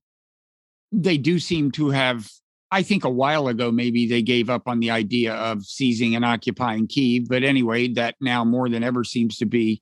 [0.92, 2.30] they do seem to have.
[2.72, 6.26] I think a while ago maybe they gave up on the idea of seizing and
[6.26, 9.82] occupying Kiev, but anyway, that now more than ever seems to be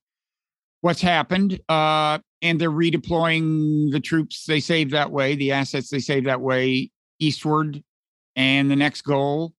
[0.81, 1.59] what's happened.
[1.69, 6.41] Uh, and they're redeploying the troops they saved that way, the assets they saved that
[6.41, 7.81] way eastward.
[8.35, 9.53] And the next goal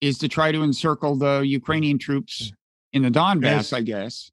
[0.00, 2.52] is to try to encircle the Ukrainian troops
[2.92, 3.72] in the Donbass, Yes.
[3.72, 4.30] I guess.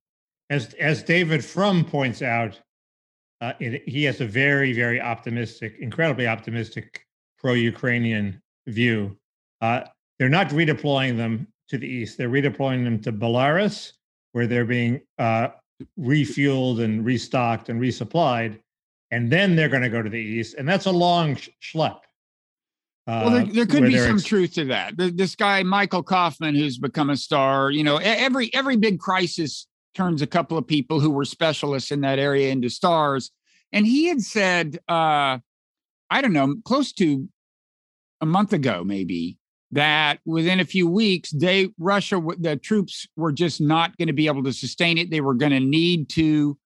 [0.49, 2.60] As as David Frum points out,
[3.41, 7.05] uh, it, he has a very very optimistic, incredibly optimistic
[7.39, 9.17] pro-Ukrainian view.
[9.62, 9.81] Uh,
[10.17, 13.91] they're not redeploying them to the east; they're redeploying them to Belarus,
[14.31, 15.49] where they're being uh,
[16.00, 18.60] refueled and restocked and resupplied,
[19.12, 22.00] and then they're going to go to the east, and that's a long sh- schlep.
[23.06, 24.98] Well, there, uh, there could be some ex- truth to that.
[24.98, 29.66] Th- This guy, Michael Kofman, who's become a star, you know, every every big crisis
[29.96, 33.32] turns a couple of people who were specialists in that area into stars.
[33.72, 35.40] And he had said, uh,
[36.10, 37.28] I don't know, close to
[38.22, 39.37] a month ago, maybe,
[39.71, 44.27] that within a few weeks, they Russia, the troops were just not going to be
[44.27, 45.10] able to sustain it.
[45.10, 46.58] They were going to need to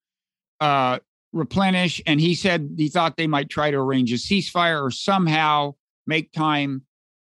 [0.60, 1.00] uh,
[1.34, 2.02] replenish.
[2.06, 6.32] And he said he thought they might try to arrange a ceasefire or somehow make
[6.32, 6.84] time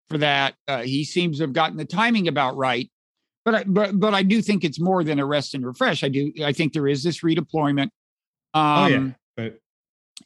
[0.09, 0.55] for that.
[0.69, 2.91] Uh, he seems to have gotten the timing about right.
[3.45, 6.05] But I, but but I do think it's more than a rest and refresh.
[6.05, 7.89] I do I think there is this redeployment.
[8.55, 9.59] Um, oh yeah, but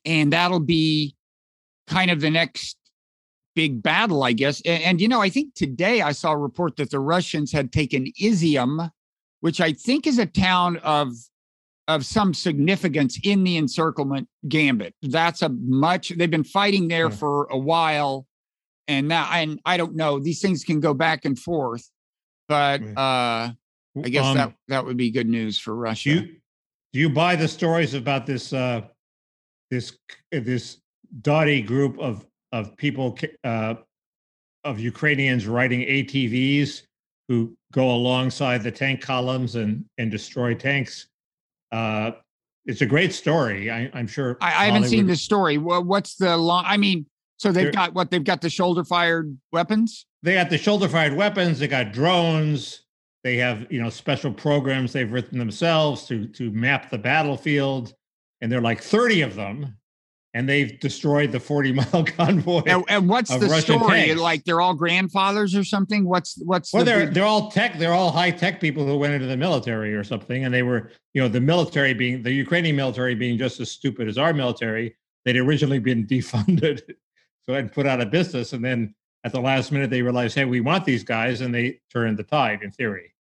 [0.05, 1.17] and that'll be
[1.87, 2.77] kind of the next
[3.57, 4.61] big battle, I guess.
[4.65, 7.73] And, and, you know, I think today I saw a report that the Russians had
[7.73, 8.91] taken Izium,
[9.41, 11.13] which I think is a town of
[11.89, 14.93] of some significance in the encirclement gambit.
[15.03, 17.17] That's a much they've been fighting there Yeah.
[17.17, 18.27] for a while,
[18.89, 21.89] and now and I don't know these things can go back and forth,
[22.49, 23.53] but uh,
[24.05, 26.11] I guess um, that that would be good news for Russia.
[26.11, 26.37] Do you
[26.93, 28.83] do you buy the stories about this uh,
[29.71, 29.97] this
[30.33, 30.81] this
[31.23, 33.75] dotty group of of people uh,
[34.65, 36.83] of Ukrainians riding ATVs
[37.29, 41.09] who go alongside the tank columns and and destroy tanks?
[41.73, 42.13] Uh,
[42.67, 43.71] it's a great story.
[43.71, 44.37] I, I'm sure.
[44.41, 45.59] I, I haven't seen the story.
[45.59, 46.65] Well, what's the long?
[46.67, 47.07] I mean,
[47.39, 48.11] so they've got what?
[48.11, 50.07] They've got the shoulder fired weapons.
[50.23, 51.59] They got the shoulder fired weapons.
[51.59, 52.83] They got drones.
[53.23, 57.95] They have you know special programs they've written themselves to to map the battlefield,
[58.41, 59.77] and there are like 30 of them,
[60.37, 62.63] and they've destroyed the 40 mile convoy.
[62.67, 64.01] And, and what's the Russian story?
[64.01, 64.21] tanks.
[64.21, 66.05] Like they're all grandfathers or something?
[66.05, 67.79] What's what's Well, the they're they're all tech.
[67.79, 70.91] They're all high tech people who went into the military or something, and they were
[71.15, 74.95] you know the military being the Ukrainian military being just as stupid as our military.
[75.25, 76.83] They'd originally been defunded,
[77.47, 78.95] so and put out of business, and then
[79.25, 82.25] at the last minute they realized, hey, we want these guys, and they turned the
[82.25, 82.63] tide.
[82.63, 83.15] In theory,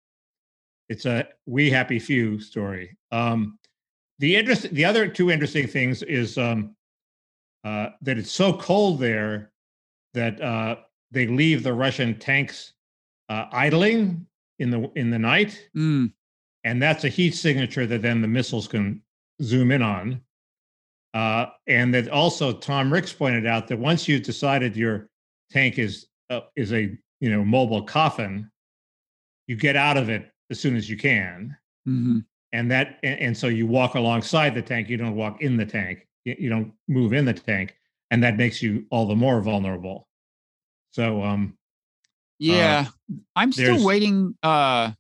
[0.88, 2.96] it's a we happy few story.
[3.12, 3.60] Um,
[4.18, 6.74] the interest, the other two interesting things is um,
[7.64, 9.50] uh, that it's so cold there
[10.12, 10.76] that uh,
[11.10, 12.74] they leave the Russian tanks
[13.28, 14.26] uh, idling
[14.58, 16.12] in the in the night, Mm,
[16.62, 19.02] and that's a heat signature that then the missiles can
[19.42, 20.20] zoom in on.
[21.14, 25.08] Uh, and that also Tom Ricks pointed out that once you've decided your
[25.50, 28.50] tank is uh, is a you know mobile coffin,
[29.46, 31.56] you get out of it as soon as you can,
[31.88, 32.24] mhm.
[32.52, 34.88] and that and, and so you walk alongside the tank.
[34.88, 36.06] You don't walk in the tank.
[36.24, 37.74] You, don't move in the tank,
[38.10, 40.08] and that makes you all the more vulnerable.
[40.92, 41.58] So um,
[42.38, 42.86] Yeah,
[43.36, 44.92] I'm still waiting uh,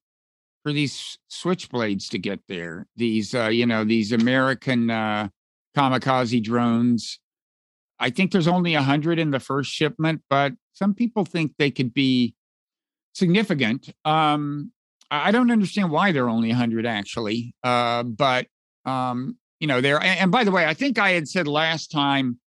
[0.62, 2.86] for these switchblades to get there.
[2.96, 5.28] These, uh, you know, these American uh,
[5.76, 7.20] kamikaze drones.
[7.98, 11.70] I think there's only a hundred in the first shipment, but some people think they
[11.70, 12.34] could be
[13.14, 13.94] significant.
[14.04, 14.72] Um,
[15.10, 18.46] I don't understand why they're only a hundred actually, uh, but
[18.84, 19.96] um, you know, they're.
[19.96, 22.38] And, and by the way, I think I had said last time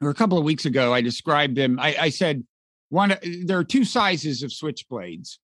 [0.00, 1.78] or a couple of weeks ago, I described them.
[1.78, 2.42] I, I said
[2.88, 5.36] one there are two sizes of switchblades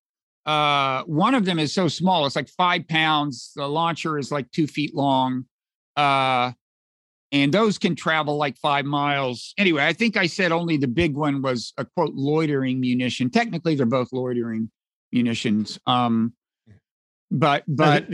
[0.47, 4.51] uh one of them is so small it's like five pounds the launcher is like
[4.51, 5.45] two feet long
[5.97, 6.51] uh
[7.33, 11.15] and those can travel like five miles anyway i think i said only the big
[11.15, 14.71] one was a quote loitering munition technically they're both loitering
[15.13, 16.33] munitions um
[17.35, 18.11] but But but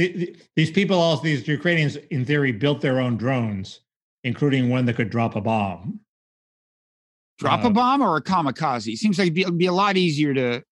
[0.56, 3.80] these people, all these Ukrainians, in theory, built their own drones,
[4.24, 6.00] including one that could drop a bomb.
[7.38, 9.96] drop a uh, bomb or a kamikaze seems like it'd be, it'd be a lot
[9.96, 10.62] easier to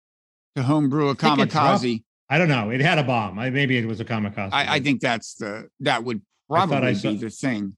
[0.57, 2.69] to homebrew a think it dropped- kamikaze I don't know.
[2.69, 3.39] It had a bomb.
[3.39, 4.51] I, maybe it was a kamikaze.
[4.53, 7.77] I, I think that's the that would I I probably saw- be the thing.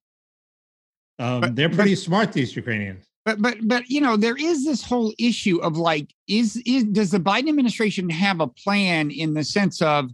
[1.19, 2.33] um, but- they're but- pretty smart.
[2.33, 3.05] These Ukrainians.
[3.27, 7.11] But but but you know there is this whole issue of like is is does
[7.11, 10.11] the Biden administration have a plan in the sense of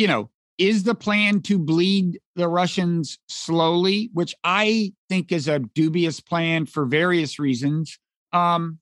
[0.00, 5.60] you know is the plan to bleed the Russians slowly, which I think is a
[5.60, 7.98] dubious plan for various reasons.
[8.32, 8.78] Um,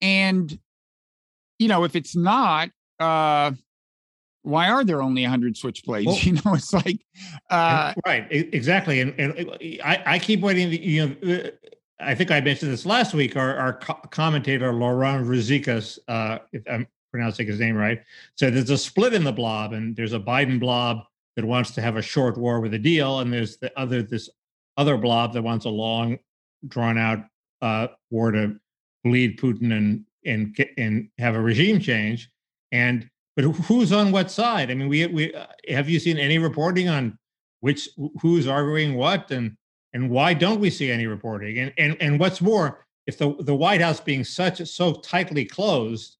[0.00, 0.58] and
[1.58, 3.52] you know if it's not, uh,
[4.42, 6.06] why are there only 100 switchblades?
[6.06, 7.00] Well- you know, it's like
[7.50, 8.26] uh, right.
[8.30, 9.00] Exactly.
[9.00, 9.50] And, and
[9.84, 10.70] I, I keep waiting.
[10.70, 11.50] To, you know, uh,
[12.00, 13.36] I think I mentioned this last week.
[13.36, 18.02] Our, our co- commentator Laurent Ruzikas, uh, if I'm pronouncing his name right.
[18.34, 21.04] So there's a split in the blob, and there's a Biden blob
[21.36, 24.28] that wants to have a short war with a deal, and there's the other this
[24.76, 26.18] other blob that wants a long,
[26.66, 27.20] drawn out
[27.62, 28.56] uh, war to
[29.04, 32.32] bleed Putin and and and have a regime change.
[32.72, 34.72] And but who's on what side?
[34.72, 37.16] I mean, we we uh, have you seen any reporting on
[37.60, 37.88] which
[38.20, 39.56] who's arguing what and
[39.92, 41.60] and why don't we see any reporting?
[41.60, 46.16] And and and what's more, if the the White House being such so tightly closed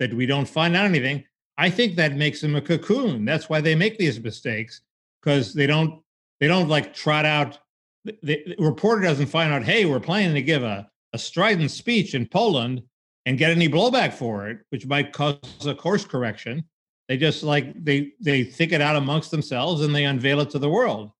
[0.00, 1.24] that we don't find out anything,
[1.56, 3.24] I think that makes them a cocoon.
[3.24, 4.80] That's why they make these mistakes
[5.22, 6.02] because they don't
[6.40, 7.58] they don't like trot out.
[8.04, 12.14] The, the reporter doesn't find out, hey, we're planning to give a, a strident speech
[12.14, 12.82] in Poland
[13.26, 15.36] and get any blowback for it, which might cause
[15.66, 16.64] a course correction.
[17.08, 20.58] They just like they they think it out amongst themselves and they unveil it to
[20.58, 21.10] the world.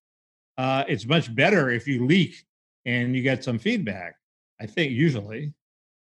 [0.57, 2.35] Uh, it's much better if you leak
[2.87, 4.17] and you get some feedback.
[4.61, 5.53] I think usually.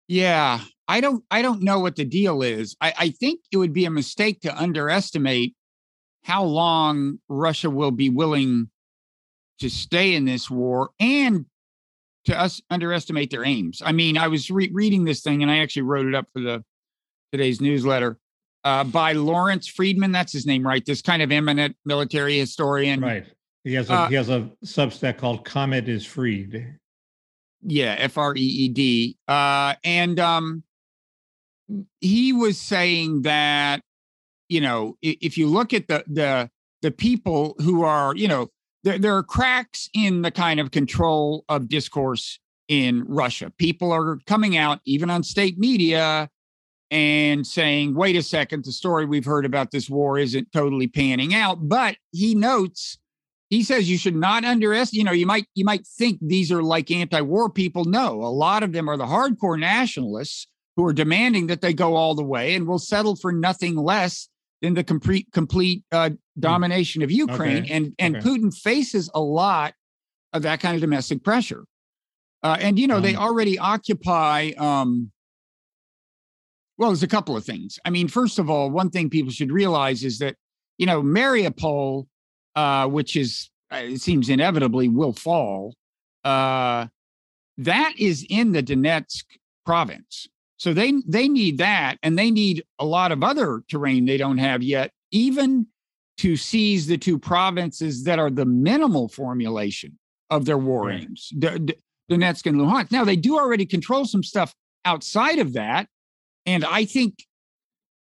[0.09, 2.75] Yeah, I don't I don't know what the deal is.
[2.81, 5.55] I, I think it would be a mistake to underestimate
[6.23, 8.71] how long Russia will be willing
[9.59, 11.45] to stay in this war and
[12.25, 13.83] to us underestimate their aims.
[13.85, 16.41] I mean, I was re- reading this thing and I actually wrote it up for
[16.41, 16.63] the
[17.31, 18.17] today's newsletter
[18.63, 20.11] uh, by Lawrence Freedman.
[20.11, 20.83] That's his name, right?
[20.83, 22.99] This kind of eminent military historian.
[22.99, 23.27] Right.
[23.63, 26.78] He has a uh, he has a Substack called Comment is Freed.
[27.61, 29.17] Yeah, F R E E D.
[29.27, 30.63] Uh, and um,
[31.99, 33.81] he was saying that
[34.47, 36.49] you know if you look at the the
[36.81, 38.49] the people who are you know
[38.83, 43.51] there, there are cracks in the kind of control of discourse in Russia.
[43.57, 46.29] People are coming out, even on state media,
[46.91, 51.35] and saying, wait a second, the story we've heard about this war isn't totally panning
[51.35, 51.67] out.
[51.67, 52.97] But he notes,
[53.49, 56.63] he says you should not underestimate, you know, you might you might think these are
[56.63, 57.85] like anti-war people.
[57.85, 61.95] No, a lot of them are the hardcore nationalists who are demanding that they go
[61.95, 64.29] all the way and will settle for nothing less
[64.61, 66.09] than the complete complete uh,
[66.39, 66.41] Hmm.
[66.41, 67.73] domination of Ukraine, okay.
[67.73, 68.27] and and okay.
[68.27, 69.73] Putin faces a lot
[70.33, 71.65] of that kind of domestic pressure.
[72.41, 74.51] Uh, and you know um, they already occupy.
[74.57, 75.11] Um,
[76.77, 77.77] well, there's a couple of things.
[77.83, 80.35] I mean, first of all, one thing people should realize is that
[80.77, 82.07] you know Mariupol,
[82.59, 85.73] uh, which is uh, it seems inevitably will fall.
[86.25, 86.87] Uh,
[87.57, 89.23] that is in the Donetsk
[89.65, 90.27] province.
[90.57, 94.39] So they they need that, and they need a lot of other terrain they don't
[94.39, 94.91] have yet.
[95.11, 95.67] Even
[96.17, 99.97] to seize the two provinces that are the minimal formulation
[100.29, 102.91] of their war aims, Donetsk and Luhansk.
[102.91, 105.87] Now, they do already control some stuff outside of that.
[106.45, 107.23] And I think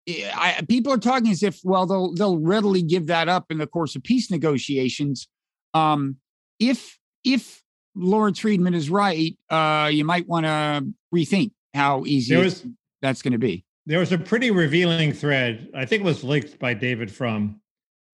[0.08, 3.66] I, people are talking as if, well, they'll, they'll readily give that up in the
[3.66, 5.28] course of peace negotiations.
[5.72, 6.16] Um,
[6.58, 7.62] if, if
[7.94, 12.64] Lawrence Freedman is right, uh, you might want to rethink how easy was,
[13.02, 13.64] that's going to be.
[13.86, 15.68] There was a pretty revealing thread.
[15.74, 17.60] I think it was leaked by David Frum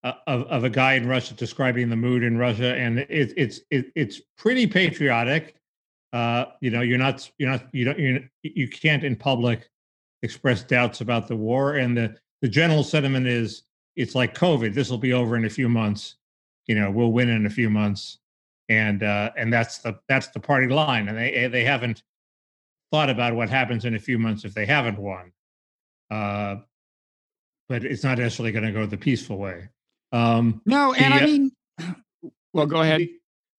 [0.03, 3.61] uh, of, of a guy in Russia describing the mood in Russia, and it, it's
[3.71, 5.55] it, it's pretty patriotic.
[6.13, 9.69] Uh, you know, you're not you're not you don't you you can't in public
[10.23, 13.65] express doubts about the war, and the the general sentiment is
[13.97, 14.75] it's like COVID.
[14.75, 16.17] This will be over in a few months.
[16.67, 18.19] You know, we'll win in a few months,
[18.69, 22.03] and uh, and that's the that's the party line, and they they haven't
[22.91, 25.33] thought about what happens in a few months if they haven't won.
[26.11, 26.57] Uh,
[27.69, 29.69] but it's not necessarily going to go the peaceful way.
[30.13, 31.53] Um, no, and the, I mean,
[32.53, 33.07] well, go ahead.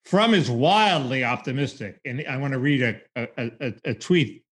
[0.05, 4.43] Frum is wildly optimistic, and I want to read a a, a, a tweet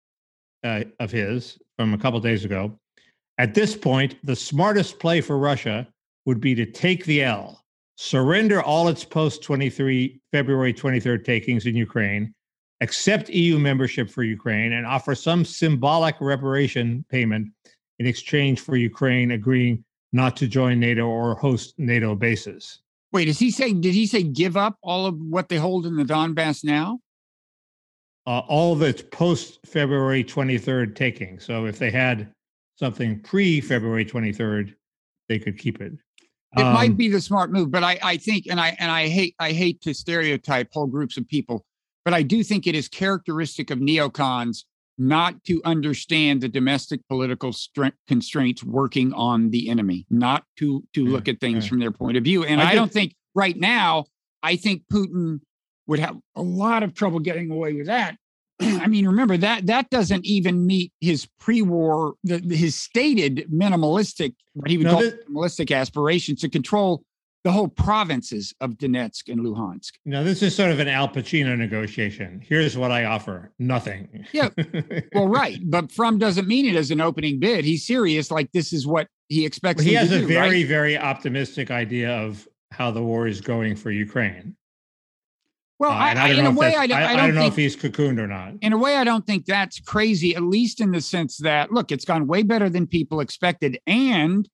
[0.63, 2.77] uh, of his from a couple days ago.
[3.37, 5.87] At this point, the smartest play for Russia
[6.25, 7.63] would be to take the L,
[7.95, 12.33] surrender all its post 23 February 23rd takings in Ukraine,
[12.81, 17.47] accept EU membership for Ukraine, and offer some symbolic reparation payment
[17.99, 22.81] in exchange for Ukraine agreeing not to join NATO or host NATO bases.
[23.13, 23.79] Wait, is he saying?
[23.79, 26.99] Did he say give up all of what they hold in the Donbass now?
[28.27, 31.39] Uh, all of its post February 23rd taking.
[31.39, 32.31] So if they had
[32.75, 34.75] something pre February 23rd,
[35.27, 35.93] they could keep it.
[36.57, 39.07] It um, might be the smart move, but I, I think, and I and I
[39.07, 41.63] hate I hate to stereotype whole groups of people,
[42.03, 44.63] but I do think it is characteristic of neocons
[44.97, 51.05] not to understand the domestic political strength, constraints working on the enemy, not to to
[51.05, 51.69] yeah, look at things yeah.
[51.69, 52.43] from their point of view.
[52.43, 54.05] And I, I don't think right now,
[54.41, 55.41] I think Putin
[55.89, 58.15] would have a lot of trouble getting away with that.
[58.61, 64.69] I mean, remember that that doesn't even meet his pre-war, the, his stated minimalistic, what
[64.69, 67.03] he would no, call this, minimalistic aspirations to control
[67.45, 69.93] the whole provinces of Donetsk and Luhansk.
[70.05, 72.41] Now, this is sort of an Al Pacino negotiation.
[72.45, 74.25] Here's what I offer nothing.
[74.31, 74.49] Yeah.
[75.13, 75.59] Well, right.
[75.63, 77.65] But Frum doesn't mean it as an opening bid.
[77.65, 79.81] He's serious, like this is what he expects.
[79.81, 80.67] But he has a do, very, right?
[80.67, 84.55] very optimistic idea of how the war is going for Ukraine.
[85.79, 85.91] Well.
[85.91, 87.53] Uh, I, I, don't in a way, I, don't- I I don't don't know think
[87.53, 88.53] if he's cocooned or not.
[88.61, 91.91] in a way, I don't think that's crazy, at least in the sense that, look,
[91.91, 93.79] it's gone way better than people expected.
[93.87, 94.47] And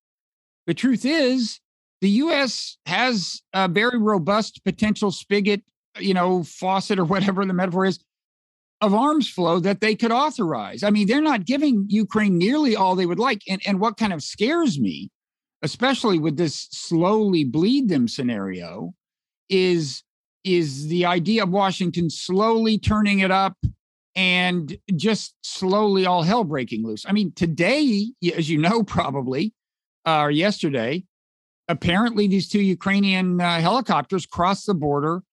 [0.67, 1.59] the truth is,
[2.01, 5.61] the US has a very robust potential spigot,
[5.99, 7.99] you know, faucet or whatever the metaphor is,
[8.81, 10.83] of arms flow that they could authorize.
[10.83, 13.41] I mean, they're not giving Ukraine nearly all they would like.
[13.49, 15.09] And, and what kind of scares me,
[15.63, 18.93] especially with this slowly bleed them scenario,
[19.49, 20.03] is
[20.45, 23.57] is the idea of Washington slowly turning it up
[24.15, 27.05] and just slowly all hell breaking loose.
[27.05, 29.53] I mean, today, as you know, probably,
[30.05, 31.03] uh, or yesterday,
[31.67, 35.23] apparently these two Ukrainian uh, helicopters crossed the border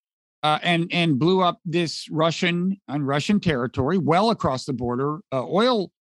[0.41, 5.45] uh, and and blew up this Russian on Russian territory, well across the border, uh,
[5.45, 5.91] oil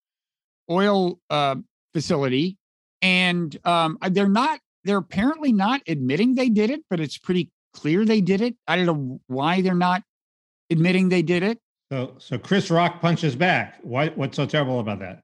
[0.70, 1.56] oil uh,
[1.92, 2.56] facility,
[3.02, 4.58] and um, they're not.
[4.84, 8.54] They're apparently not admitting they did it, but it's pretty clear they did it.
[8.66, 10.02] I don't know why they're not
[10.70, 11.58] admitting they did it.
[11.90, 13.78] So, so Chris Rock punches back.
[13.82, 14.08] Why?
[14.08, 15.20] What's so terrible about that?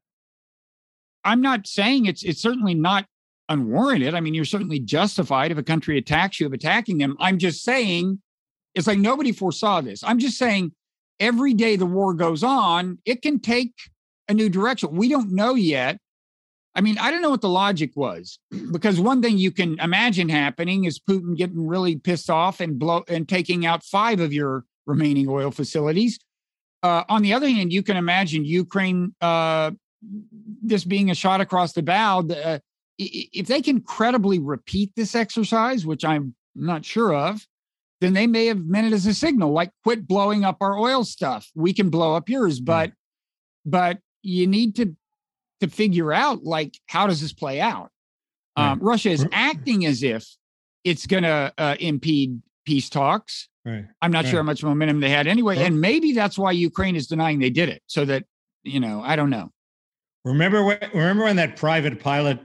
[1.25, 3.07] I'm not saying it's it's certainly not
[3.49, 4.15] unwarranted.
[4.15, 7.17] I mean, you're certainly justified if a country attacks you of attacking them.
[7.21, 8.21] I'm just saying
[8.75, 10.05] it's like nobody foresaw this.
[10.05, 10.73] I'm just saying
[11.21, 13.73] every day the war goes on, it can take
[14.29, 14.91] a new direction.
[14.93, 15.99] We don't know yet.
[16.79, 18.39] I mean, I don't know what the logic was
[18.73, 23.05] because one thing you can imagine happening is Putin getting really pissed off and blow
[23.09, 26.21] and taking out five of your remaining oil facilities.
[26.85, 29.73] Uh, on the other hand, you can imagine Ukraine uh,
[30.63, 32.21] this being a shot across the bow.
[32.21, 32.61] Uh,
[32.97, 37.45] if they can credibly repeat this exercise, which I'm not sure of,
[38.01, 41.03] then they may have meant it as a signal, like quit blowing up our oil
[41.03, 41.51] stuff.
[41.57, 42.93] We can blow up yours, but
[43.67, 44.95] but you need to
[45.61, 47.91] to figure out like how does this play out?
[48.57, 49.31] Um, Russia is Right.
[49.33, 50.27] acting as if
[50.85, 53.49] it's going to uh, impede peace talks.
[53.65, 53.85] Right.
[54.03, 57.07] I'm not sure how much momentum they had anyway, and maybe that's why Ukraine is
[57.07, 58.25] denying they did it, so that
[58.65, 59.53] you know I don't know.
[60.25, 60.79] Remember when?
[60.95, 62.41] Remember when that private pilot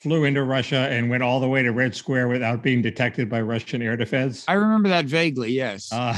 [0.00, 3.40] flew into Russia and went all the way to Red Square without being detected by
[3.40, 4.44] Russian air defense?
[4.46, 5.52] I remember that vaguely.
[5.52, 5.92] Yes.
[5.92, 6.16] Uh,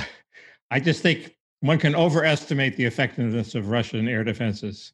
[0.71, 4.93] I just think one can overestimate the effectiveness of Russian air defenses.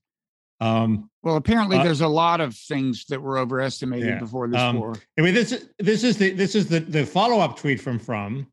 [0.60, 4.60] Um, well, apparently uh, there's a lot of things that were overestimated Yeah, before this
[4.60, 4.94] um, war.
[5.18, 7.98] I mean, this is this is the this is the the follow up tweet from
[7.98, 8.46] Frum,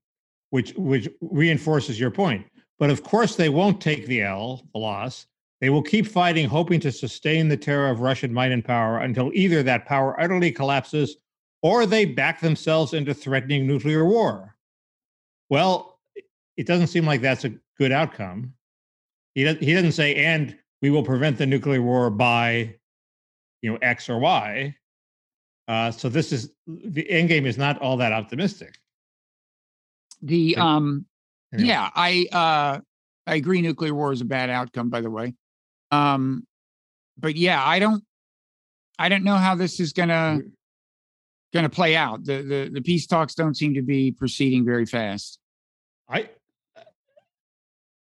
[0.49, 2.45] which which reinforces your point.
[2.79, 5.27] But of course, they won't take the L, the loss.
[5.61, 9.31] They will keep fighting, hoping to sustain the terror of Russian might and power until
[9.33, 11.15] either that power utterly collapses
[11.61, 14.57] or they back themselves into threatening nuclear war.
[15.49, 15.99] Well,
[16.57, 18.53] it doesn't seem like that's a good outcome.
[19.35, 22.75] He doesn't, he doesn't say, and we will prevent the nuclear war by,
[23.61, 24.75] you know, X or Y.
[25.69, 28.75] Uh, so this is the end game is not all that optimistic.
[30.21, 31.05] The um,
[31.53, 31.69] Anyway.
[31.69, 32.79] yeah, I uh,
[33.25, 33.61] I agree.
[33.61, 35.35] Nuclear war is a bad outcome, by the way.
[35.91, 36.45] Um,
[37.17, 38.03] but yeah, I don't,
[38.99, 40.39] I don't know how this is gonna
[41.53, 42.25] gonna play out.
[42.25, 45.39] The the the peace talks don't seem to be proceeding very fast.
[46.09, 46.29] I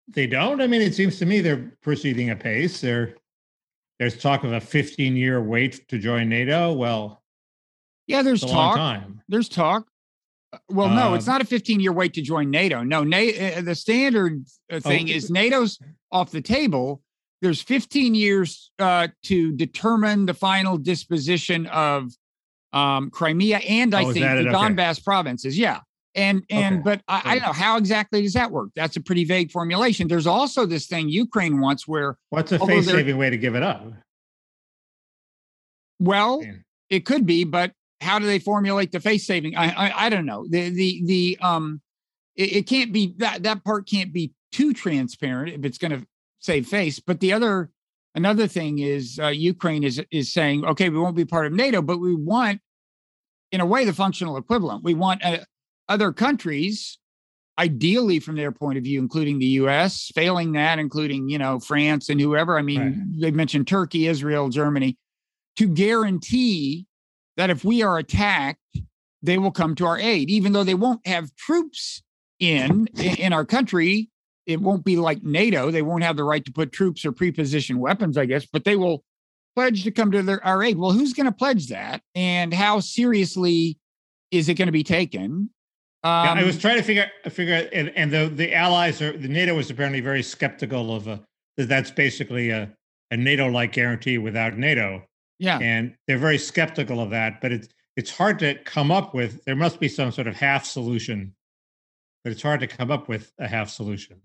[0.09, 0.61] they don't.
[0.61, 2.81] I mean, it seems to me they're proceeding apace.
[2.81, 3.15] There,
[3.99, 6.73] there's talk of a 15 year wait to join NATO.
[6.73, 7.23] Well,
[8.07, 8.77] Yeah, there's it's a long talk.
[8.77, 9.23] time.
[9.29, 9.87] There's talk.
[10.53, 12.83] Uh, Well, no, it's Um, not a 15 year wait to join NATO.
[12.83, 15.79] No, Na- uh, the standard uh, thing Oh, is NATO's
[16.11, 17.03] off the table.
[17.43, 22.11] There's 15 years uh, to determine the final disposition of
[22.73, 24.31] um, Crimea and I Oh, think the?
[24.41, 24.49] Okay.
[24.51, 25.57] Donbass provinces.
[25.59, 25.81] Yeah.
[26.19, 26.83] And and Okay.
[26.83, 28.71] but I, I don't know how exactly does that work.
[28.75, 30.09] That's a pretty vague formulation.
[30.09, 33.62] There's also this thing Ukraine wants where What's a face saving way to give it
[33.62, 33.85] up?
[36.01, 36.53] well Yeah.
[36.91, 40.27] it could be but how do they formulate the face saving i i, I don't
[40.27, 41.81] know the the the um
[42.37, 46.07] it, it can't be that that part can't be too transparent if it's going to
[46.39, 47.71] save face but the other
[48.14, 51.83] another thing is uh, ukraine is is saying okay we won't be part of nato
[51.83, 52.61] but we want
[53.51, 55.39] in a way the functional equivalent we want uh,
[55.89, 56.99] other countries
[57.59, 62.09] ideally from their point of view including the us failing that including you know france
[62.09, 63.20] and whoever i mean Right.
[63.20, 64.97] they mentioned turkey israel germany
[65.57, 66.86] to guarantee
[67.36, 68.61] that if we are attacked,
[69.22, 72.03] they will come to our aid, even though they won't have troops
[72.39, 74.11] in in our country.
[74.47, 75.70] It won't be like NATO.
[75.70, 78.76] They won't have the right to put troops or pre-positioned weapons, I guess, but they
[78.76, 79.05] will
[79.57, 80.78] pledge to come to their our aid.
[80.78, 83.78] Well, who's going to pledge that, and how seriously
[84.30, 85.51] is it going to be taken?
[86.05, 89.17] Yeah, Um, I was trying to figure figure out, and, and the the allies are
[89.17, 91.21] the NATO was apparently very skeptical of a
[91.57, 92.73] that that's basically a
[93.11, 95.03] a NATO like guarantee without NATO,
[95.39, 97.41] yeah, and they're very skeptical of that.
[97.41, 99.45] But it's it's hard to come up with.
[99.45, 101.35] There must be some sort of half solution,
[102.23, 104.21] but it's hard to come up with a half solution.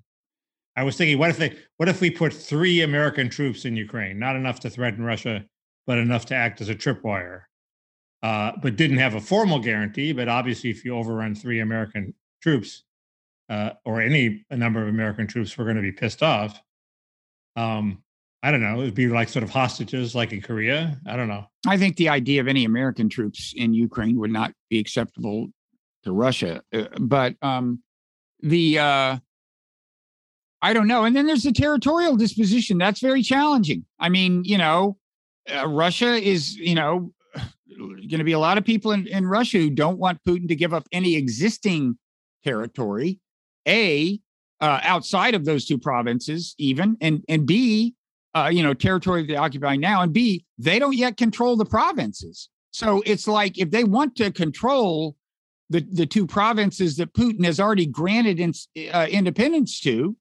[0.76, 4.20] I was thinking, what if they what if we put three American troops in Ukraine,
[4.20, 5.46] not enough to threaten Russia,
[5.88, 7.44] but enough to act as a tripwire,
[8.24, 10.14] uh, but didn't have a formal guarantee.
[10.14, 12.84] But obviously, if you overrun three American troops
[13.50, 16.60] uh, or any a number of American troops, we're going to be pissed off.
[17.56, 18.02] Um,
[18.42, 18.82] I don't know.
[18.82, 21.00] It'd be like sort of hostages, like in Korea.
[21.06, 21.46] I don't know.
[21.68, 25.48] I think the idea of any American troops in Ukraine would not be acceptable
[26.04, 26.62] to Russia.
[26.74, 27.84] Uh, but um,
[28.42, 29.18] the uh,
[30.62, 31.04] I don't know.
[31.04, 32.78] And then there's the territorial disposition.
[32.78, 33.86] That's very challenging.
[34.00, 34.98] I mean, you know,
[35.54, 37.12] uh, Russia is, you know,
[37.78, 40.56] going to be a lot of people in, in Russia who don't want Putin to
[40.56, 41.98] give up any existing
[42.44, 43.20] territory.
[43.68, 44.20] A
[44.62, 47.96] uh, outside of those two provinces, even, and and B,
[48.34, 52.50] uh, you know, territory they occupy now, and B, they don't yet control the provinces.
[52.72, 55.16] So it's like if they want to control
[55.70, 58.54] the the two provinces that Putin has already granted in,
[58.92, 60.16] uh, independence to,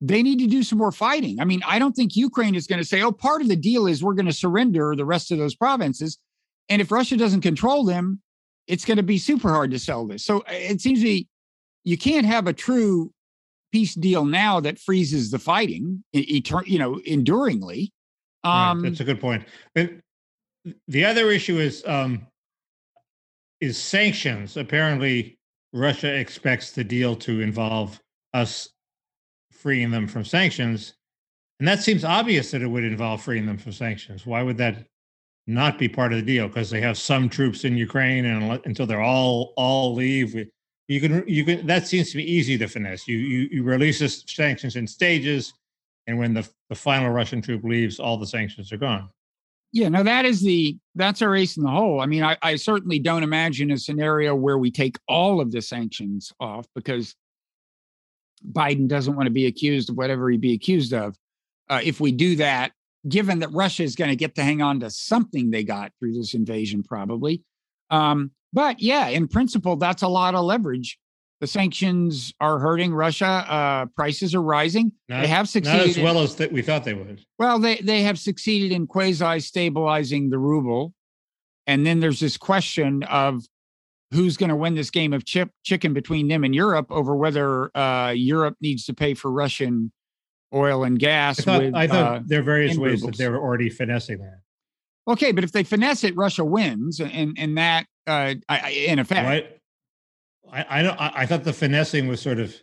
[0.00, 1.40] they need to do some more fighting.
[1.40, 3.86] I mean, I don't think Ukraine is going to say, "Oh, part of the deal
[3.86, 6.18] is we're going to surrender the rest of those provinces,"
[6.70, 8.20] and if Russia doesn't control them,
[8.66, 10.24] it's going to be super hard to sell this.
[10.24, 11.28] So uh, it seems to be
[11.84, 13.12] you can't have a true
[13.72, 17.92] peace deal now that freezes the fighting, etern- you know, enduringly.
[18.44, 19.44] Right, Um, that's a good point.
[19.74, 19.90] But
[20.88, 22.26] the other issue is um,
[23.60, 24.56] is sanctions.
[24.56, 25.38] Apparently,
[25.72, 28.00] Russia expects the deal to involve
[28.32, 28.68] us
[29.50, 30.94] freeing them from sanctions,
[31.58, 34.24] and that seems obvious that it would involve freeing them from sanctions.
[34.24, 34.86] Why would that
[35.50, 36.48] not be part of the deal?
[36.48, 40.34] Because they have some troops in Ukraine, and until they're all all leave,
[40.88, 41.66] you can you can.
[41.66, 43.06] That seems to be easy to finesse.
[43.06, 45.52] You you, you release the sanctions in stages,
[46.06, 49.08] and when the the final Russian troop leaves, all the sanctions are gone.
[49.72, 52.00] Yeah, no, that is the that's our ace in the hole.
[52.00, 55.62] I mean, I, I certainly don't imagine a scenario where we take all of the
[55.62, 57.14] sanctions off because
[58.52, 61.16] Biden doesn't want to be accused of whatever he'd be accused of.
[61.68, 62.72] Uh, if we do that,
[63.08, 66.14] given that Russia is going to get to hang on to something they got through
[66.14, 67.42] this invasion, probably.
[67.90, 70.98] Um, but yeah, in principle, that's a lot of leverage.
[71.40, 73.26] The sanctions are hurting Russia.
[73.26, 74.92] Uh, prices are rising.
[75.08, 75.78] Not, they have succeeded.
[75.78, 77.24] not as well as that we thought they would.
[77.38, 80.92] well, they they have succeeded in quasi stabilizing the ruble,
[81.66, 83.42] and then there's this question of
[84.12, 87.74] who's going to win this game of chip chicken between them and Europe over whether
[87.74, 89.92] uh, Europe needs to pay for Russian
[90.54, 91.40] oil and gas.
[91.40, 94.18] I thought, with, I thought uh, there are various ways that they were already finessing
[94.18, 94.40] that.
[95.08, 99.26] okay, but if they finesse it, Russia wins, and and that uh, I, in effect,
[99.26, 99.56] Right?
[100.52, 102.54] I I, don't, I I thought the finessing was sort of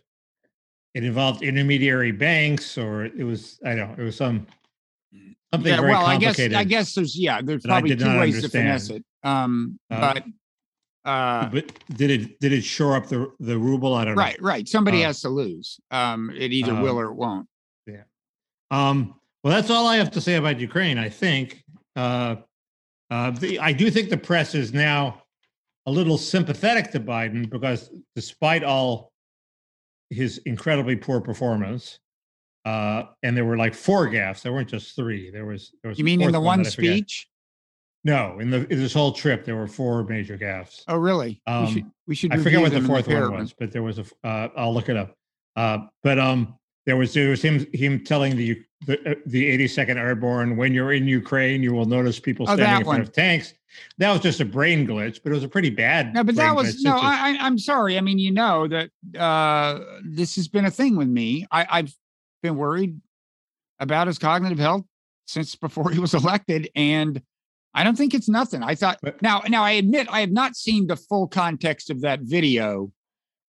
[0.94, 4.46] it involved intermediary banks, or it was I don't know, it was some
[5.52, 5.80] something yeah.
[5.80, 6.38] very Well, I guess.
[6.38, 9.04] I guess there's yeah, there's probably two ways to finesse it.
[9.22, 10.24] Um, Uh, but
[11.04, 13.94] uh, but did it did it shore up the the ruble?
[13.94, 14.20] I don't know.
[14.22, 14.68] right, right.
[14.68, 15.80] Somebody Uh, has to lose.
[15.90, 17.46] Um, it either um, will or it won't.
[18.70, 20.98] Um, well, that's all I have to say about Ukraine.
[20.98, 21.62] I think
[21.96, 22.36] uh,
[23.10, 25.22] uh, the, I do think the press is now
[25.86, 29.12] a little sympathetic to Biden because, despite all
[30.10, 31.98] his incredibly poor performance,
[32.64, 34.42] uh, and there were like four gaffes.
[34.42, 35.30] There weren't just three.
[35.30, 35.72] There was.
[35.82, 36.72] There was You mean in the one forget.
[36.72, 37.28] speech?
[38.04, 40.82] No, in the in this whole trip, there were four major gaffes.
[40.88, 41.40] Oh, really?
[41.46, 42.32] we should Um, we should.
[42.32, 44.02] I forget what the fourth one was, but there was a.
[44.02, 45.14] f- Uh, I'll look it up.
[45.56, 46.56] Uh, but um,
[46.88, 50.92] there was there was him him telling the the uh, the 82nd Airborne when you're
[50.94, 53.00] in Ukraine, you will notice people Oh, standing that in front one.
[53.02, 53.52] of tanks.
[53.98, 56.14] That was just a brain glitch, but it was a pretty bad.
[56.14, 56.84] No, but that was glitch.
[56.84, 56.92] no.
[56.92, 57.98] Just- I, I'm sorry.
[57.98, 61.46] I mean, you know that uh, this has been a thing with me.
[61.50, 61.94] I, I've
[62.42, 62.98] been worried
[63.80, 64.86] about his cognitive health
[65.26, 67.20] since before he was elected, and
[67.74, 68.62] I don't think it's nothing.
[68.62, 69.42] I thought But- now.
[69.46, 72.90] Now I admit I have not seen the full context of that video,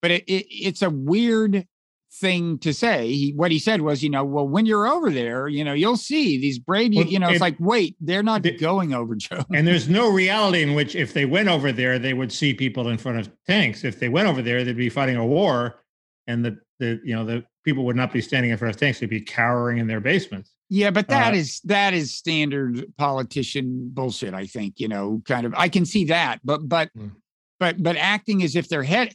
[0.01, 1.65] but it, it it's a weird
[2.11, 3.07] thing to say.
[3.11, 5.97] He, what he said was, you know, well, when you're over there, you know, you'll
[5.97, 6.93] see these brave.
[6.93, 9.43] You, Well, you know, it's like, wait, they're not the- going over, Joe.
[9.53, 12.89] and there's no reality in which if they went over there, they would see people
[12.89, 13.83] in front of tanks.
[13.83, 15.83] If they went over there, they'd be fighting a war,
[16.27, 18.99] and the the you know the people would not be standing in front of tanks;
[18.99, 20.53] they'd be cowering in their basements.
[20.69, 24.33] Yeah, but that Uh, is that is standard politician bullshit.
[24.33, 25.53] I think you know, kind of.
[25.55, 27.11] I can see that, but but Mm.
[27.59, 29.13] but but acting as if they're head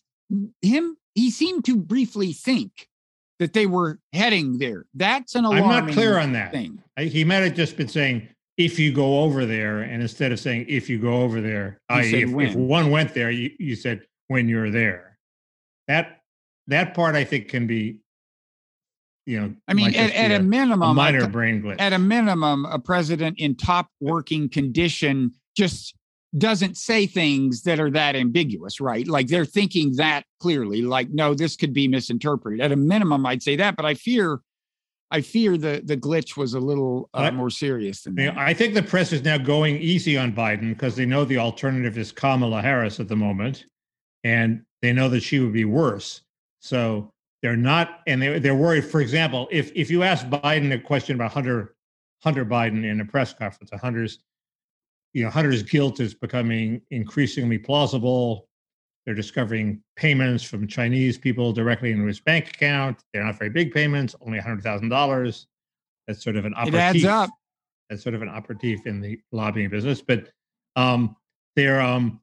[0.62, 0.96] him.
[1.14, 2.88] He seemed to briefly think
[3.38, 4.86] that they were heading there.
[4.94, 5.70] That's an alarming.
[5.70, 6.52] I'm not clear on that.
[6.52, 6.82] thing.
[6.96, 10.38] I, he might have just been saying if you go over there, and instead of
[10.38, 14.02] saying if you go over there, i.e., if, if one went there, you, you said
[14.28, 15.18] when you're there.
[15.88, 16.20] That
[16.68, 17.98] that part I think can be,
[19.26, 21.76] you know, I mean, at, at be a, minimum, a I minor th- brain glitch.
[21.80, 25.94] at a minimum, a president in top working condition just
[26.36, 29.06] doesn't say things that are that ambiguous, right?
[29.06, 32.60] Like they're thinking that clearly, like, no, this could be misinterpreted.
[32.60, 34.40] At a minimum, I'd say that, but I fear,
[35.10, 38.36] I fear the the glitch was a little uh, more serious than that.
[38.36, 41.96] I think the press is now going easy on Biden because they know the alternative
[41.98, 43.66] is Kamala Harris at the moment,
[44.24, 46.22] and they know that she would be worse.
[46.60, 47.12] So
[47.42, 48.86] they're not, and they, they're worried.
[48.86, 51.76] For example, if if you ask Biden a question about Hunter
[52.24, 54.18] Hunter Biden in a press conference, Hunter's
[55.14, 58.48] you know Hunter's guilt is becoming increasingly plausible.
[59.06, 62.98] They're discovering payments from Chinese people directly into his bank account.
[63.12, 65.46] They're not very big payments, only hundred thousand dollars.
[66.06, 67.30] That's sort of an It adds up.
[67.90, 70.02] as sort of an operative in the lobbying business.
[70.02, 70.28] But
[70.76, 71.16] um,
[71.56, 72.20] they're um,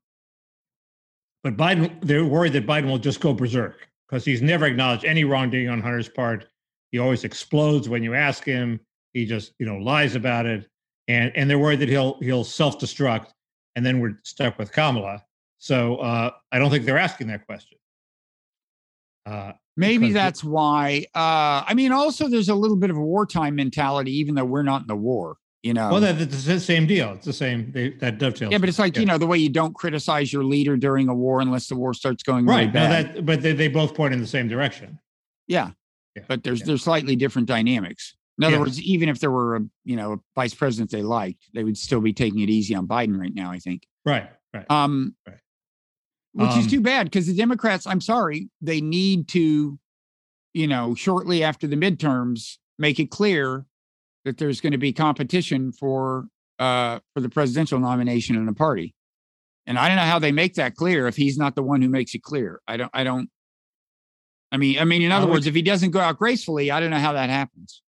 [1.44, 5.24] but Biden they're worried that Biden will just go berserk because he's never acknowledged any
[5.24, 6.48] wrongdoing on Hunter's part.
[6.92, 8.80] He always explodes when you ask him.
[9.14, 10.68] He just you know lies about it,
[11.08, 13.28] and and they're worried that he'll he'll self destruct,
[13.76, 15.24] and then we're stuck with Kamala.
[15.58, 17.78] So uh, I don't think they're asking that question.
[19.26, 21.06] Uh, Maybe that's why.
[21.16, 24.64] Uh, I mean, also there's a little bit of a wartime mentality, even though we're
[24.64, 25.38] not in the war.
[25.64, 25.92] You know.
[25.92, 27.14] well, that, that's the same deal.
[27.14, 27.72] It's the same.
[27.72, 28.52] They, that dovetails.
[28.52, 31.14] yeah, but it's like you know the way you don't criticize your leader during a
[31.14, 32.74] war unless the war starts going really right.
[32.74, 33.16] No, bad.
[33.16, 35.00] that but they, they both point in the same direction.
[35.48, 35.72] Yeah.
[36.16, 36.66] Yeah, But there's yeah.
[36.68, 38.16] there's slightly different dynamics.
[38.38, 38.60] In other Yeah.
[38.62, 41.78] words, even if there were a you know a vice president they liked, they would
[41.78, 43.52] still be taking it easy on Biden right now.
[43.52, 43.88] I think.
[44.06, 44.30] Right.
[44.54, 44.66] Right.
[44.70, 45.38] Um, Right.
[46.34, 47.86] which is Um, too bad because the Democrats.
[47.86, 49.78] I'm sorry, they need to,
[50.54, 53.66] you know, shortly after the midterms, make it clear
[54.26, 56.28] that there's going to be competition for
[56.60, 58.94] uh for the presidential nomination in the party.
[59.68, 61.90] And I don't know how they make that clear if he's not the one who
[61.90, 62.62] makes it clear.
[62.68, 62.92] I don't.
[62.94, 63.30] I don't.
[64.52, 66.80] I mean, I mean, in other would- words, if he doesn't go out gracefully, I
[66.80, 67.82] don't know how that happens.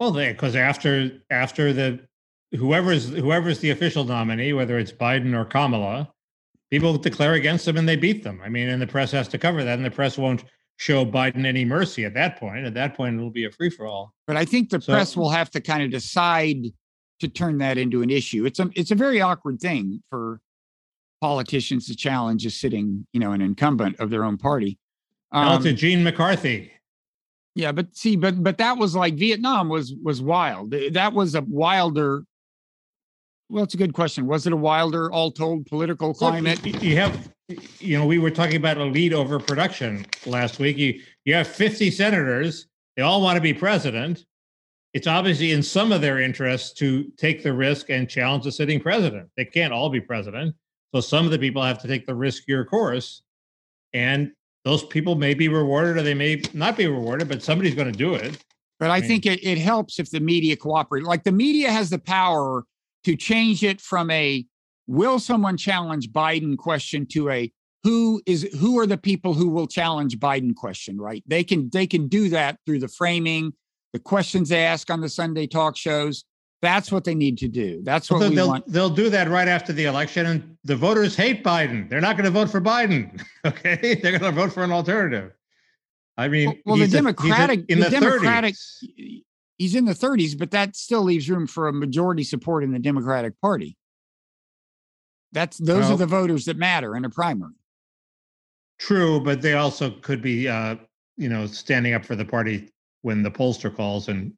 [0.00, 2.00] Well, they because after after the
[2.56, 6.12] whoever's whoever's the official nominee, whether it's Biden or Kamala,
[6.70, 8.40] people declare against them and they beat them.
[8.44, 10.44] I mean, and the press has to cover that, and the press won't
[10.76, 12.64] show Biden any mercy at that point.
[12.64, 14.14] At that point, it'll be a free for all.
[14.28, 16.66] But I think the So- press will have to kind of decide
[17.20, 18.46] to turn that into an issue.
[18.46, 20.40] It's a it's a very awkward thing for
[21.20, 24.78] politicians to challenge a sitting, you know, an incumbent of their own party.
[25.32, 26.70] Now Um, to Gene McCarthy.
[27.58, 30.72] Yeah, but see, but but that was like Vietnam was was wild.
[30.92, 32.22] That was a wilder.
[33.48, 34.28] Well, it's a good question.
[34.28, 36.64] Was it a wilder, all told, political climate?
[36.64, 37.32] you have,
[37.80, 40.78] you know, we were talking about elite overproduction last week.
[40.78, 42.68] You you have 50 senators.
[42.96, 44.24] They all want to be president.
[44.94, 48.78] It's obviously in some of their interests to take the risk and challenge the sitting
[48.78, 49.30] president.
[49.36, 50.54] They can't all be president.
[50.94, 53.22] So some of the people have to take the riskier course.
[53.92, 54.30] And
[54.68, 57.98] those people may be rewarded or they may not be rewarded, but somebody's going to
[57.98, 58.44] do it.
[58.78, 61.04] But I mean- think it, it helps if the media cooperate.
[61.04, 62.64] Like the media has the power
[63.04, 64.44] to change it from a
[64.86, 67.50] will someone challenge Biden question to a
[67.82, 71.24] who is who are the people who will challenge Biden question, right?
[71.26, 73.54] They can they can do that through the framing,
[73.94, 76.24] the questions they ask on the Sunday talk shows.
[76.60, 77.82] That's what they need to do.
[77.84, 78.66] That's what They'll, we they'll, want.
[78.66, 81.88] they'll do that right after the election, and the voters hate Biden.
[81.88, 83.20] They're not going to vote for Biden.
[83.46, 85.32] Okay, they're going to vote for an alternative.
[86.16, 89.22] I mean, Well, the he's a- Democratic- in the the, Democratic- 30s.
[89.56, 92.78] He's in the 30s, but that still leaves room for a majority support in the
[92.78, 93.76] Democratic Party.
[95.32, 97.52] That's those are the voters that matter in a primary.
[98.78, 100.76] True, but they also could be, uh,
[101.16, 102.70] you know, standing up for the party
[103.02, 104.32] when the pollster calls, and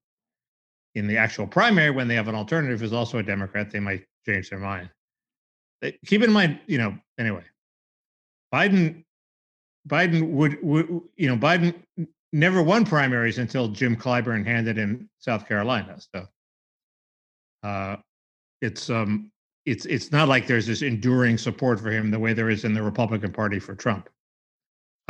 [0.94, 4.04] in the actual primary, when they have an alternative who's also a Democrat, they might
[4.26, 4.90] change their mind.
[5.80, 6.96] They- Keep in mind, you know.
[7.18, 7.44] Anyway,
[8.52, 9.04] Biden,
[9.88, 11.74] Biden would, would you know, Biden
[12.32, 15.98] never won primaries until Jim Clyburn handed him South Carolina.
[16.14, 16.26] So,
[17.62, 17.96] uh,
[18.60, 19.30] it's um,
[19.66, 22.74] it's it's not like there's this enduring support for him the way there is in
[22.74, 24.08] the Republican Party for Trump.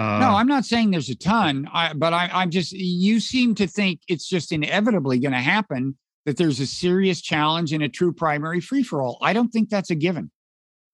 [0.00, 3.54] Uh, No, I'm not saying there's a ton, I, but I, I'm just, you seem
[3.56, 5.96] to think it's just inevitably going to happen
[6.26, 9.18] that there's a serious challenge in a true primary free for all.
[9.20, 10.30] I don't think that's a given.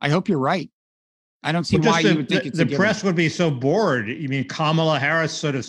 [0.00, 0.70] I hope you're right.
[1.44, 2.78] I don't see why the, you would think the- it's the a given.
[2.78, 4.08] press would be so bored.
[4.08, 5.64] You mean Kamala Harris sort of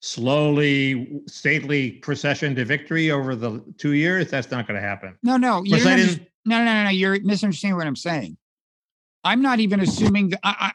[0.00, 4.30] slowly, stately procession to victory over the two years?
[4.30, 5.16] That's not going to happen.
[5.22, 6.90] No, no, you Course, I don't didn't- underst- no, no, no, no.
[6.90, 8.36] You're misunderstanding what I'm saying.
[9.22, 10.40] I'm not even assuming that.
[10.42, 10.72] I, I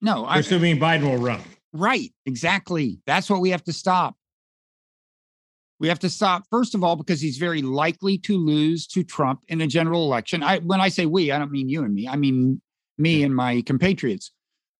[0.00, 1.40] no, We're I assuming Biden will run.
[1.72, 3.00] Right, exactly.
[3.06, 4.14] That's what we have to stop.
[5.80, 9.40] We have to stop, first of all, because he's very likely to lose to Trump
[9.48, 10.42] in a general election.
[10.42, 12.08] I, when I say we, I don't mean you and me.
[12.08, 12.60] I mean
[12.96, 14.32] me and my compatriots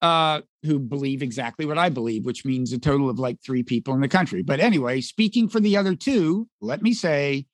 [0.02, 3.94] uh, who believe exactly what I believe, which means a total of like three people
[3.94, 4.42] in the country.
[4.42, 7.46] But anyway, speaking for the other two, let me say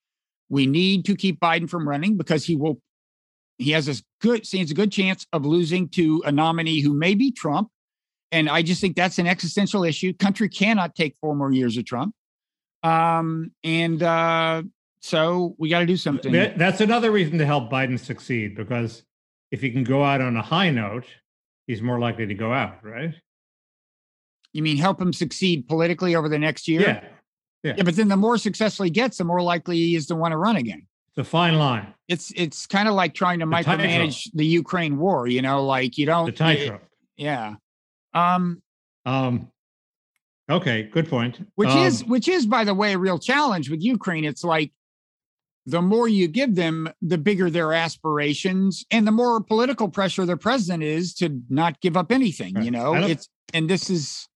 [0.49, 2.81] we need to keep Biden from running because he will.
[3.59, 7.15] He has a good stands a good chance of losing to a nominee who may
[7.15, 7.69] be Trump,
[8.35, 10.13] and I just think that's an existential issue.
[10.13, 12.15] Country cannot take four more years of Trump,
[12.83, 14.63] um, and uh,
[15.01, 16.33] so we got to do something.
[16.33, 19.03] That- That's another reason to help Biden succeed because
[19.51, 21.05] if he can go out on a high note,
[21.67, 23.15] he's more likely to go out, right?
[24.53, 26.81] You mean help him succeed politically over the next year?
[26.83, 27.05] Yeah.
[27.77, 30.33] Yeah, but then the more successful he gets, the more likely he is to want
[30.33, 30.87] to run again.
[31.09, 31.95] It's a fine line.
[32.09, 33.79] It's it's kind of like trying to The tightrope.
[33.81, 35.27] micromanage the Ukraine war.
[35.27, 36.27] You know, like you don't.
[36.27, 36.83] The tightrope.
[37.17, 37.55] Yeah.
[38.15, 38.63] Um,
[39.07, 39.51] Um,
[40.51, 41.47] okay, good point.
[41.57, 44.25] which Um, is which is by the way a real challenge with Ukraine.
[44.25, 44.73] It's like
[45.67, 50.37] the more you give them, the bigger their aspirations, and the more political pressure their
[50.37, 52.55] president is to not give up anything.
[52.55, 52.65] Right.
[52.65, 54.29] You know, it's and this is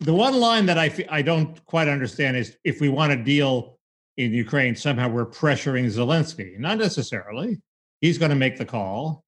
[0.00, 3.16] the one line that I fe- I don't quite understand is if we want to
[3.22, 3.78] deal
[4.16, 6.58] in Ukraine, somehow we're pressuring Zelensky.
[6.58, 7.60] Not necessarily.
[8.00, 9.23] He's going to make the call,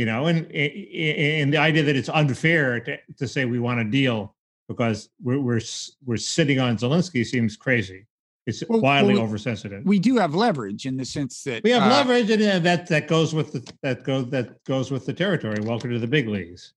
[0.00, 3.84] you know, and and the idea that it's unfair to, to say we want a
[3.84, 4.34] deal
[4.66, 5.60] because we're we're
[6.06, 8.06] we're sitting on Zelensky seems crazy.
[8.46, 9.84] It's Well, wildly well, oversensitive.
[9.84, 12.86] we do have leverage in the sense that We have uh, leverage, and uh, that
[12.86, 15.58] that goes with the that goes that goes with the territory.
[15.60, 16.72] Welcome to the big leagues.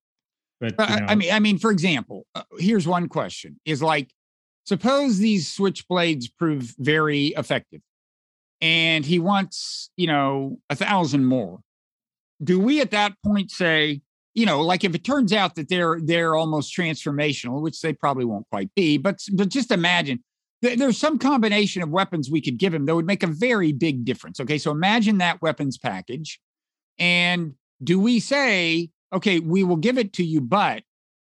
[0.59, 3.81] But, you I, know, I mean, I mean, for example, uh, here's one question: Is
[3.81, 4.11] like,
[4.65, 7.79] suppose these switchblades prove very effective,
[8.59, 11.61] and he wants, you know, a thousand more.
[12.43, 14.01] Do we at that point say,
[14.33, 18.25] you know, like if it turns out that they're they're almost transformational, which they probably
[18.25, 20.23] won't quite be, but but just imagine
[20.63, 23.71] th- there's some combination of weapons we could give him that would make a very
[23.71, 24.39] big difference.
[24.39, 26.39] Okay, so imagine that weapons package,
[26.97, 30.83] and do we say, okay, we will give it to you, but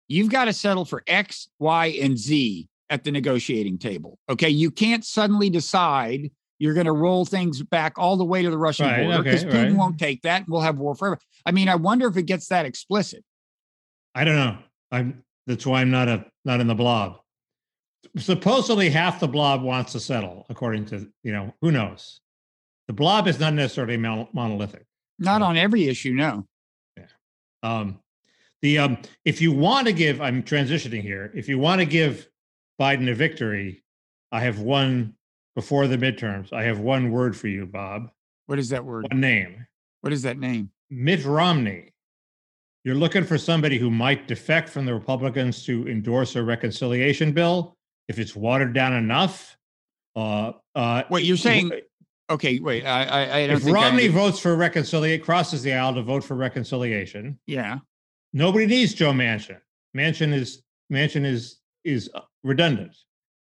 [0.09, 4.19] you've got to settle for X, Y, and Z at the negotiating table.
[4.29, 4.51] Okay.
[4.51, 6.31] You can't suddenly decide
[6.61, 9.45] you're going to roll things back all the way to the Russian Right, border because
[9.45, 9.77] okay, Putin right.
[9.77, 10.45] won't take that.
[10.47, 11.19] We'll have war forever.
[11.45, 13.25] I mean, I wonder if it gets that explicit.
[14.15, 14.59] I don't know.
[14.93, 17.19] I'm that's why I'm not a not in the blob.
[18.17, 22.21] Supposedly half the blob wants to settle, according to you know who knows.
[22.89, 24.85] The blob is not necessarily monolithic.
[25.19, 26.47] Not on every issue, no.
[27.63, 28.01] Um,
[28.63, 31.31] the um, if you want to give, I'm transitioning here.
[31.35, 32.29] If you want to give
[32.81, 33.83] Biden a victory,
[34.33, 35.15] I have one
[35.55, 36.53] before the midterms.
[36.53, 38.11] I have one word for you, Bob.
[38.47, 39.07] What is that word?
[39.11, 39.67] One name.
[40.01, 40.71] What is that name?
[40.91, 41.93] Mitt Romney.
[42.85, 47.77] You're looking for somebody who might defect from the Republicans to endorse a reconciliation bill
[48.09, 49.57] if it's watered down enough.
[50.17, 51.71] Uh, uh, Wait, you're saying,
[52.31, 56.03] okay, wait, I, I, I don't if Romney votes for reconciliation, crosses the aisle to
[56.03, 57.79] vote for reconciliation, yeah.
[58.33, 59.61] nobody needs Joe Manchin.
[59.97, 62.97] Manchin is Manchin is is uh, redundant.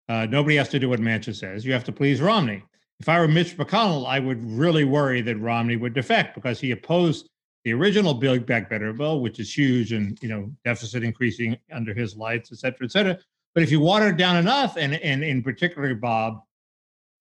[0.09, 1.65] Uh, nobody has to do what Manchin says.
[1.65, 2.63] You have to please Romney.
[2.99, 6.71] If I were Mitch McConnell, I would really worry that Romney would defect because he
[6.71, 7.29] opposed
[7.63, 11.93] the original Build Back Better bill, which is huge and you know deficit increasing under
[11.93, 13.17] his lights, et cetera, et cetera.
[13.53, 16.43] But if you water it down enough, and and in particular, Bob,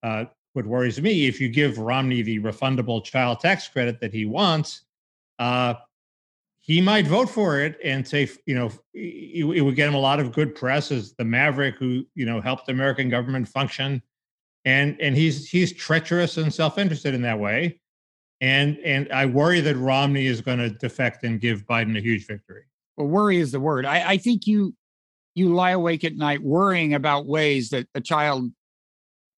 [0.02, 0.24] uh,
[0.54, 4.82] what worries me, if you give Romney the refundable child tax credit that he wants,
[5.38, 5.74] uh,
[6.62, 10.20] he might vote for it and say, you know, it, would get him a lot
[10.20, 14.00] of good press as the maverick who, you know, helped the American government function.
[14.64, 17.80] And and he's he's treacherous and self-interested in that way.
[18.40, 22.28] And and I worry that Romney is going to defect and give Biden a huge
[22.28, 22.62] victory.
[22.96, 23.84] Well, worry is the word.
[23.84, 24.72] I, I think you
[25.34, 28.52] you lie awake at night worrying about ways that a child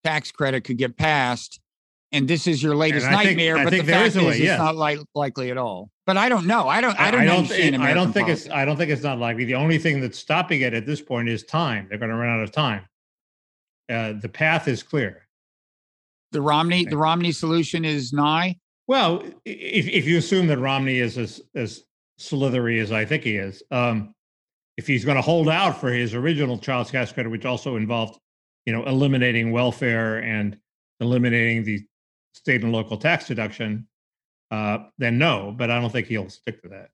[0.03, 1.59] tax credit could get passed,
[2.15, 3.59] and this is your latest I think- nightmare.
[3.59, 5.91] I but think the there fact is way, it's not like likely at all.
[6.07, 6.69] But I don't know.
[6.69, 6.99] I don't.
[6.99, 7.25] I don't.
[7.27, 8.49] don't understand think I don't think it's.
[8.51, 9.45] I don't think it's not likely.
[9.45, 11.87] The only thing that's stopping it at this point is time.
[11.89, 12.83] They're going to run out of time.
[13.91, 15.27] Uh, the path is clear.
[16.33, 16.85] the Romney.
[16.85, 18.57] The Romney solution is nigh.
[18.87, 21.85] Well, if if you assume that Romney is as as
[22.19, 24.15] slithery as I think he is, um,
[24.77, 28.19] if he's going to hold out for his original child tax credit, which also involved,
[28.67, 30.59] you know, eliminating welfare and
[31.01, 31.81] eliminating the
[32.35, 33.87] state and local tax deduction,
[34.51, 35.55] uh, then no.
[35.57, 36.91] But I don't think he'll stick to that.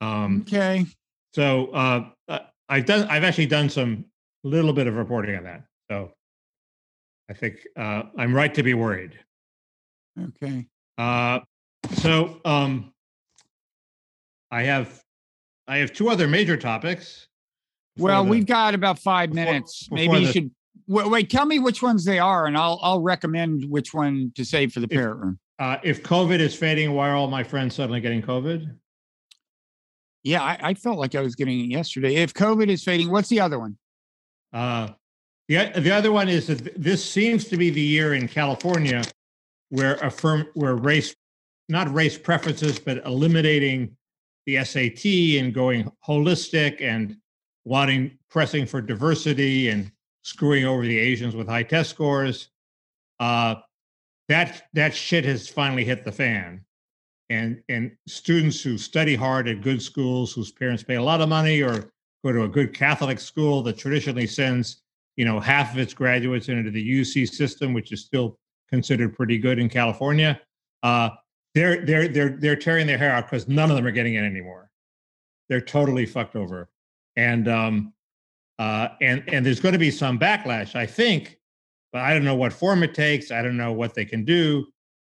[0.00, 0.86] Um, Okay.
[1.34, 3.08] so uh, uh, I've done.
[3.08, 4.04] I've actually done some
[4.44, 5.64] little bit of reporting on that.
[5.90, 6.12] So
[7.28, 9.18] I think uh, I'm right to be worried.
[10.20, 10.66] Okay.
[10.96, 11.40] Uh,
[11.94, 12.92] so um,
[14.50, 15.02] I have
[15.66, 17.26] I have two other major topics.
[17.96, 19.88] Well, the- we've got about five before- minutes.
[19.88, 20.50] before Maybe you the- should
[20.86, 24.44] wait, wait, tell me which ones they are, and I'll I'll recommend which one to
[24.44, 25.38] save for the If- parrot room.
[25.58, 28.76] Uh, if COVID is fading, why are all my friends suddenly getting COVID?
[30.22, 32.14] Yeah, I, I felt like I was getting it yesterday.
[32.16, 33.76] If COVID is fading, what's the other one?
[34.52, 34.88] Uh,
[35.48, 39.02] the, the other one is that this seems to be the year in California
[39.70, 41.14] where affirm where race,
[41.68, 43.96] not race preferences, but eliminating
[44.46, 45.04] the SAT
[45.42, 47.16] and going holistic and
[47.64, 49.90] wanting pressing for diversity and
[50.28, 52.50] screwing over the Asians with high test scores.
[53.18, 53.56] Uh,
[54.28, 56.64] that that shit has finally hit the fan.
[57.30, 61.28] And and students who study hard at good schools, whose parents pay a lot of
[61.28, 61.90] money, or
[62.24, 64.82] go to a good Catholic school that traditionally sends,
[65.16, 68.38] you know, half of its graduates into the UC system, which is still
[68.70, 70.40] considered pretty good in California.
[70.82, 71.10] Uh,
[71.54, 74.24] they're they're they're they're tearing their hair out because none of them are getting in
[74.24, 74.70] anymore.
[75.48, 76.68] They're totally fucked over,
[77.16, 77.94] and um,
[78.58, 81.38] uh, and and there's going to be some backlash, I think,
[81.92, 83.30] but I don't know what form it takes.
[83.30, 84.66] I don't know what they can do,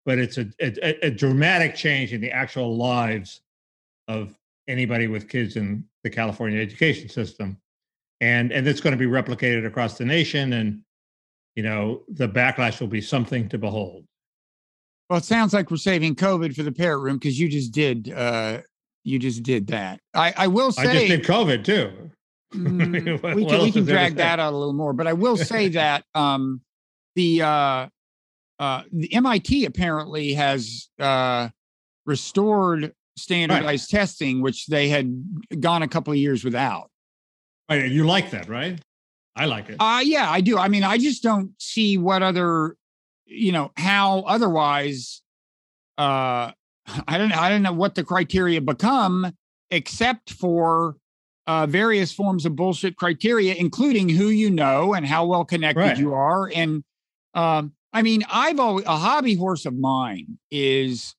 [0.05, 3.41] but it's a a, a dramatic change in the actual lives
[4.09, 4.37] of
[4.69, 7.57] anybody with kids in the California education system,
[8.21, 10.81] and and it's going to be replicated across the nation, and
[11.55, 14.05] you know the backlash will be something to behold.
[15.09, 18.13] Well, it sounds like we're saving COVID for the parrot room because you just did.
[18.13, 18.63] Uh,
[19.05, 20.01] you just did that.
[20.15, 20.83] I, I will say.
[20.83, 22.11] I just did COVID too.
[22.55, 24.93] Mm, What- we can, we can is there to drag that out a little more,
[24.93, 26.61] but I will say that um,
[27.15, 27.87] the uh,
[28.59, 31.49] uh, the MIT apparently has uh,
[32.05, 35.25] restored standardized testing, which they had
[35.61, 36.91] gone a couple of years without.
[37.69, 38.81] Right, you like that, right?
[39.35, 39.77] I like it.
[39.79, 40.57] Uh, yeah, I do.
[40.57, 42.77] I mean, I just don't see what other,
[43.27, 45.23] you know, how otherwise.
[45.99, 46.53] Uh,
[47.09, 47.33] I don't.
[47.37, 49.33] I don't know what the criteria become,
[49.71, 50.97] except for
[51.47, 55.99] uh, various forms of bullshit criteria, including who you know and how well connected Right.
[55.99, 56.51] you are.
[56.55, 56.83] And
[57.35, 61.15] um, I mean, I've always a hobby horse of mine is,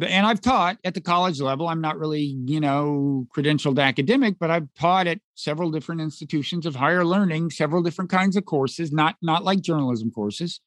[0.00, 1.68] and I've taught at the college level.
[1.68, 6.74] I'm not really, you know, credentialed academic, but I've taught at several different institutions of
[6.74, 10.60] higher learning, several different kinds of courses, not not like journalism courses.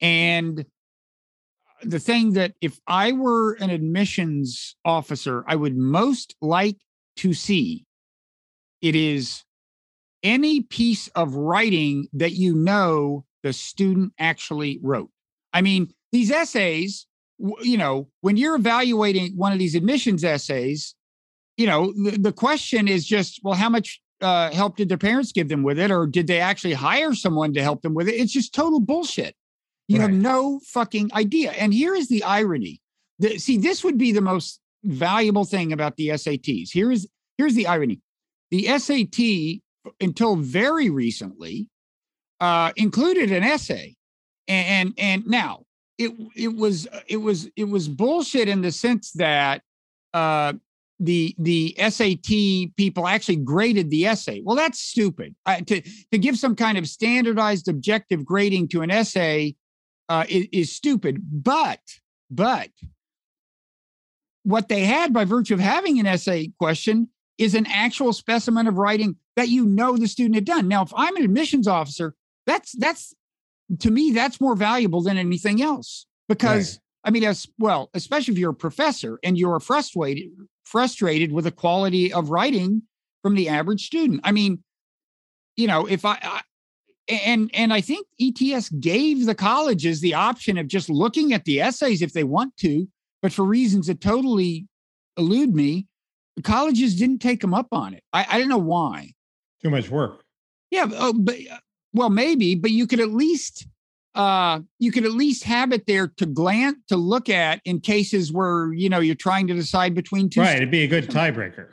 [0.00, 0.64] And
[1.82, 6.78] the thing that if I were an admissions officer, I would most like
[7.16, 7.84] to see
[8.80, 9.44] it is
[10.22, 15.10] any piece of writing that you know the student actually wrote.
[15.52, 17.06] I mean, these essays,
[17.38, 20.94] you know, when you're evaluating one of these admissions essays,
[21.56, 25.32] you know, the, the question is just, well, how much uh, help did their parents
[25.32, 25.90] give them with it?
[25.90, 28.14] Or did they actually hire someone to help them with it?
[28.14, 29.34] It's just total bullshit.
[29.88, 31.52] You have no fucking idea.
[31.52, 32.82] And here is the irony.
[33.20, 36.70] The, see, this would be the most valuable thing about the SATs.
[36.70, 37.08] Here is
[37.38, 38.00] here's the irony.
[38.50, 39.60] The SAT
[40.00, 41.68] until very recently
[42.40, 43.96] uh, included an essay,
[44.46, 45.64] and and now
[45.98, 49.62] it it was it was it was bullshit in the sense that
[50.14, 50.52] uh,
[51.00, 54.40] the the SAT people actually graded the essay.
[54.44, 55.34] Well, that's stupid.
[55.46, 59.56] Uh, to to give some kind of standardized objective grading to an essay
[60.08, 61.20] uh, is, is stupid.
[61.30, 61.80] But
[62.30, 62.70] but
[64.44, 68.76] what they had by virtue of having an essay question is an actual specimen of
[68.76, 70.68] writing that you know the student had done.
[70.68, 72.14] Now, if I'm an admissions officer,
[72.46, 73.14] that's that's
[73.80, 76.80] to me that's more valuable than anything else because Right.
[77.04, 80.30] I mean, as well, especially if you're a professor and you're frustrated
[80.64, 82.82] frustrated with the quality of writing
[83.22, 84.20] from the average student.
[84.24, 84.62] I mean,
[85.56, 86.42] you know, if I, I
[87.08, 91.60] and and I think ETS gave the colleges the option of just looking at the
[91.60, 92.86] essays if they want to,
[93.22, 94.66] but for reasons that totally
[95.16, 95.86] elude me,
[96.38, 98.02] the colleges didn't take them up on it.
[98.12, 99.10] I, I don't know why.
[99.60, 100.22] Too much work.
[100.70, 101.58] Yeah, oh, but uh,
[101.92, 103.66] well, maybe, but you could at least
[104.14, 108.32] uh you could at least have it there to glance to look at in cases
[108.32, 111.68] where you know you're trying to decide between two Right, it'd be a good tiebreaker.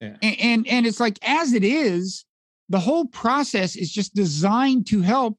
[0.00, 2.24] and, and and it's like as it is
[2.70, 5.36] the whole process is just designed to help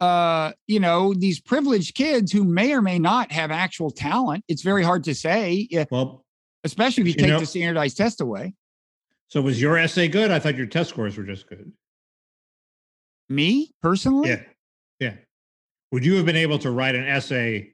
[0.00, 4.62] uh you know these privileged kids who may or may not have actual talent it's
[4.62, 6.24] very hard to say yeah, Well,
[6.64, 8.54] especially if you You take know- the standardized test away
[9.28, 10.32] so was your essay good?
[10.32, 11.72] I thought your test scores were just good.
[13.28, 14.42] me personally Yeah,
[14.98, 15.14] yeah.
[15.92, 17.72] Would you have been able to write an essay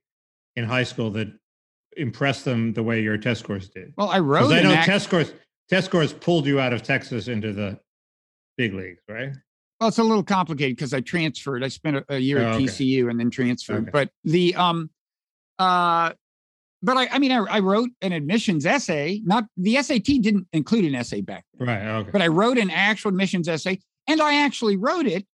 [0.55, 1.28] in high school that
[1.97, 3.93] impressed them the way your test scores did?
[3.97, 5.32] well i Because wrote I know act- test scores
[5.68, 7.78] test scores pulled you out of Texas into the
[8.57, 9.32] big leagues, right?
[9.80, 11.62] Well, it's a little complicated because I transferred.
[11.64, 12.64] I spent a, a year Oh, at okay.
[12.64, 13.82] TCU and then transferred.
[13.82, 13.91] Okay.
[13.93, 14.89] But the um
[15.59, 16.12] uh
[16.83, 19.20] but I, I mean I, I wrote an admissions essay.
[19.24, 21.87] Not the SAT didn't include an essay back then, Right.
[22.01, 22.11] Okay.
[22.11, 25.27] but I wrote an actual admissions essay, and I actually wrote it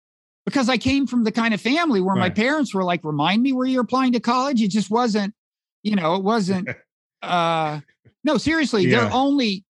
[0.46, 3.52] because I came from the kind of family where my parents were like, remind me
[3.52, 4.60] where you're applying to college.
[4.60, 5.34] It just wasn't,
[5.84, 6.68] you know, it wasn't
[7.22, 7.80] uh
[8.24, 9.00] no, seriously, Yeah.
[9.04, 9.64] their only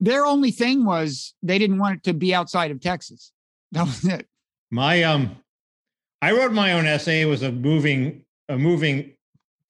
[0.00, 3.32] their only thing was they didn't want it to be outside of Texas.
[3.72, 4.26] That was it.
[4.70, 5.36] My um,
[6.22, 7.20] I wrote my own essay.
[7.20, 9.12] It was a moving, a moving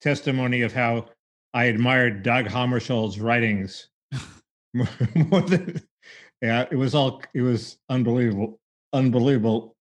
[0.01, 1.05] testimony of how
[1.53, 3.89] I admired Dag Hammarskjöld's writings.
[4.73, 5.81] more more than,
[6.41, 7.21] yeah, it was all.
[7.33, 8.59] It was unbelievable,
[8.93, 9.75] unbelievable.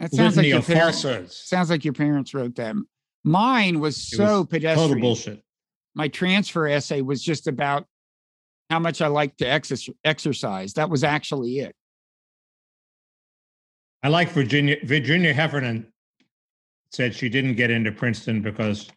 [0.00, 1.02] That sounds like your parents.
[1.02, 1.36] falsehoods.
[1.36, 2.76] Sounds like your parents wrote that.
[3.24, 4.88] Mine was It so was pedestrian.
[4.88, 5.42] Total bullshit.
[5.94, 7.84] My transfer essay was just about
[8.70, 10.74] how much I like to exer- exercise.
[10.74, 11.74] That was actually it.
[14.04, 14.76] I like Virginia.
[14.84, 15.92] Virginia Heffernan
[16.92, 18.88] said she didn't get into Princeton because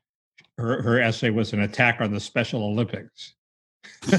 [0.61, 3.33] her, her essay was an attack on the Special Olympics.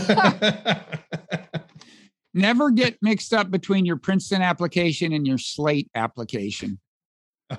[2.34, 6.78] Never get mixed up between your Princeton application and your Slate application.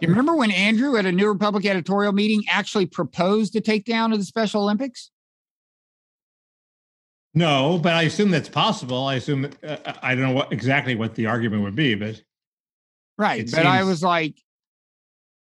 [0.02, 4.12] You remember when Andrew at a New Republic editorial meeting actually proposed to take down
[4.12, 5.12] of the Special Olympics?
[7.36, 9.06] no, but I assume that's possible.
[9.06, 12.22] I assume uh, I don't know what exactly what the argument would be, but
[13.18, 13.50] Right.
[13.50, 14.36] But I was like,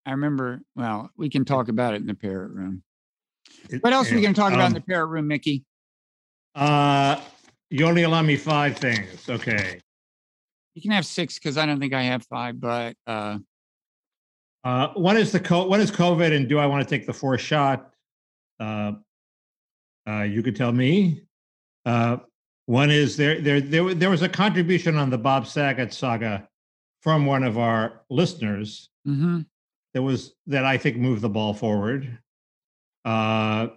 [0.06, 2.82] I remember, well, we can talk about it in the parrot room.
[3.80, 5.64] What else are we going to talk about in um, the parrot room, Mickey?
[6.54, 7.20] Uh,
[7.70, 9.28] you only allow me five things.
[9.28, 9.80] Okay.
[10.74, 13.38] You can have six because I don't think I have five, but uh,
[14.64, 17.12] Uh, what is the co- what is COVID and do I want to take the
[17.12, 17.90] fourth shot?
[18.58, 18.92] Uh,
[20.08, 21.22] uh, you could tell me.
[21.84, 22.18] Uh,
[22.66, 26.48] one is there there there there was a contribution on the Bob Saget saga
[27.02, 29.44] from one of our listeners mhm.
[29.92, 32.18] that was that I think moved the ball forward.
[33.04, 33.68] Uh,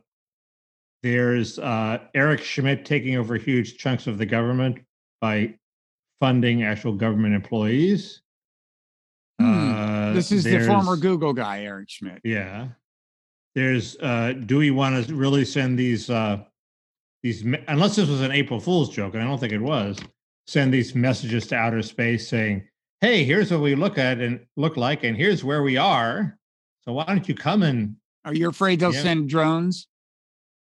[1.04, 4.80] there's uh, Eric Schmidt taking over huge chunks of the government
[5.22, 5.56] by
[6.20, 8.22] funding actual government employees.
[9.40, 9.74] Hmm.
[9.74, 12.22] Uh, this is the former Google guy, Eric Schmidt.
[12.24, 12.70] Yeah.
[13.56, 16.44] There's uh do we want to really send these uh
[17.24, 19.98] these unless this was an April Fool's joke, and I don't think it was,
[20.46, 22.68] send these messages to outer space saying,
[23.02, 26.38] Hey, here's what we look at and look like, and here's where we are.
[26.84, 27.96] So why don't you come and
[28.28, 29.04] Are you afraid they'll Yeah.
[29.04, 29.88] send drones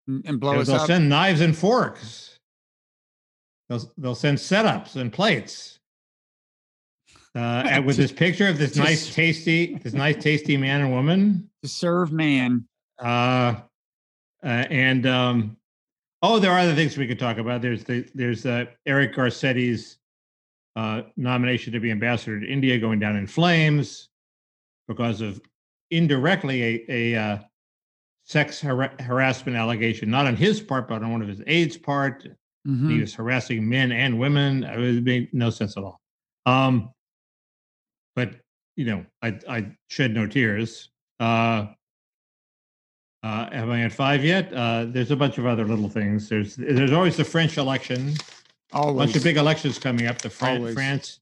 [0.06, 0.86] and, blow they'll, us they'll up?
[0.86, 2.38] send knives and forks.
[3.70, 5.78] They'll they'll send setups and plates.
[7.34, 11.48] Uh, and with this picture of this nice, tasty, this nice, tasty man and woman.
[11.62, 12.66] to serve man.
[12.98, 13.54] Uh,
[14.42, 15.56] uh, and um,
[16.22, 17.62] oh, there are other things we could talk about.
[17.62, 19.96] There's the there's uh, Eric Garcetti's
[20.76, 24.10] uh, nomination to be ambassador to India going down in flames
[24.86, 25.40] because of
[25.90, 27.38] indirectly a, a uh,
[28.24, 32.26] sex har- harassment allegation, not on his part, but on one of his aides' part.
[32.66, 32.90] Mhm.
[32.92, 34.64] He was harassing men and women.
[34.64, 36.00] It made no sense at all.
[36.46, 36.90] Um,
[38.14, 38.34] but
[38.76, 40.90] you know, I I shed no tears.
[41.20, 41.66] Uh,
[43.22, 44.52] uh, have I had five yet?
[44.52, 46.28] Uh, there's a bunch of other little things.
[46.28, 48.14] There's there's always the French election.
[48.72, 50.18] A bunch of big elections coming up.
[50.18, 51.20] The Fran- France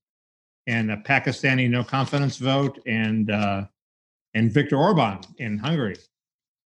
[0.66, 3.66] and a Pakistani no confidence vote, and uh,
[4.36, 5.96] and Viktor Orban in Hungary.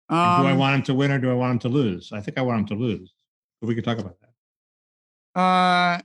[0.09, 2.11] And do I Um, want him to win or do I want him to lose?
[2.11, 3.13] I think I want him to lose.
[3.61, 5.39] But we could talk about that.
[5.39, 6.01] Uh,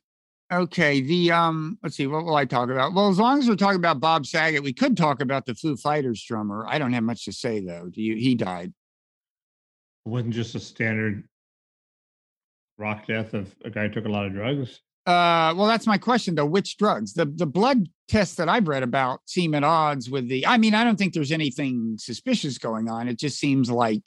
[0.62, 1.00] okay.
[1.00, 2.06] The um, let's see.
[2.06, 2.94] What will I talk about?
[2.94, 5.76] Well, as long as we're talking about Bob Saget, we could talk about the Foo
[5.76, 6.64] Fighters drummer.
[6.68, 7.88] I don't have much to say though.
[7.88, 8.14] Do you?
[8.14, 8.72] He died.
[10.04, 11.24] It wasn't just a standard
[12.78, 14.82] rock death of a guy who took a lot of drugs.
[15.06, 16.46] Uh, well, that's my question though.
[16.46, 17.14] Which drugs?
[17.14, 20.46] The the blood tests that I've read about seem at odds with the.
[20.46, 23.08] I mean, I don't think there's anything suspicious going on.
[23.08, 24.02] It just seems like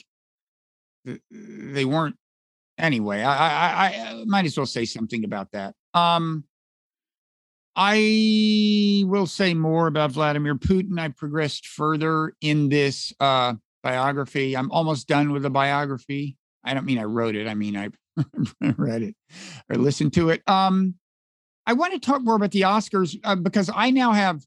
[1.32, 2.16] they weren't.
[2.78, 5.74] Anyway, I I, I- I might as well say something about that.
[5.94, 6.44] Um,
[7.76, 11.00] I will say more about Vladimir Putin.
[11.00, 14.58] I progressed further in this uh, biography.
[14.58, 16.36] I'm almost done with the biography.
[16.64, 17.48] I don't mean I wrote it.
[17.48, 17.90] I mean I
[18.78, 19.16] read it
[19.70, 20.42] or listened to it.
[20.48, 20.96] Um,
[21.66, 24.44] I want to talk more about the Oscars uh, because I now have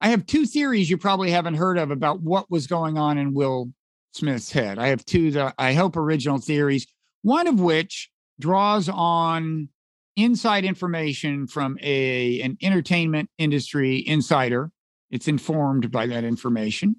[0.00, 3.32] I have two theories you probably haven't heard of about what was going on in
[3.32, 3.72] Will
[4.12, 4.78] Smith's head.
[4.78, 6.86] I have two that I hope original theories.
[7.22, 9.68] One of which draws on
[10.16, 14.70] inside information from a an entertainment industry insider.
[15.10, 16.96] It's informed by that information,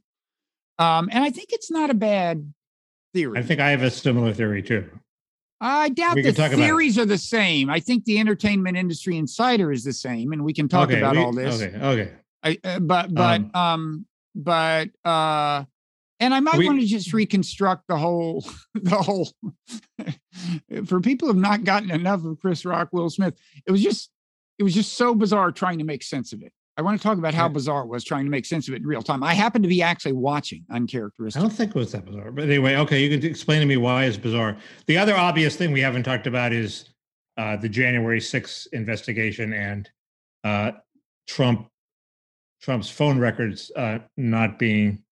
[0.79, 2.53] um, and I think it's not a bad
[3.13, 3.37] theory.
[3.37, 4.89] I think I have a similar theory too.
[5.67, 6.65] I doubt We the can talk about it.
[6.65, 7.69] theories are the same.
[7.69, 11.15] I think the entertainment industry insider is the same, and we can talk Okay, about
[11.15, 11.61] we- all this.
[11.61, 12.11] Okay, okay.
[12.43, 14.05] I, uh, but but Um, um,
[14.35, 15.63] but uh,
[16.19, 18.45] and I might We- want to just reconstruct the whole
[18.75, 19.31] the whole
[20.85, 23.33] for people who've not gotten enough of Chris Rock, Will Smith.
[23.67, 24.11] It was just
[24.59, 26.53] it was just so bizarre trying to make sense of it.
[26.77, 28.77] I want to talk about how bizarre it was trying to make sense of it
[28.81, 29.23] in real time.
[29.23, 31.41] I happened to be actually watching I uncharacteristic.
[31.41, 32.31] don't think it was that bizarre.
[32.31, 34.57] But anyway, okay, you can explain to me why it's bizarre.
[34.87, 36.89] The other obvious thing we haven't talked about is
[37.37, 39.89] uh, the January 6th investigation and
[40.43, 40.71] uh,
[41.27, 41.67] Trump
[42.61, 45.03] Trump's phone records uh, not being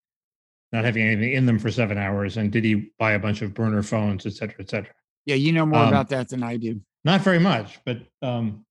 [0.72, 2.38] not having anything in them for seven hours.
[2.38, 4.92] And did he buy a bunch of burner phones, et cetera, et cetera?
[5.26, 6.80] Yeah, you know more Um, about that than I do.
[7.04, 8.64] Not very much, but um,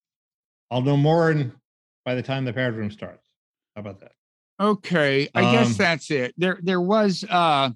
[0.71, 1.53] I'll know more in,
[2.06, 3.28] by the time the room starts.
[3.76, 4.14] How about that?
[4.60, 6.34] Okay, I guess um, that's it.
[6.38, 7.70] There, there was uh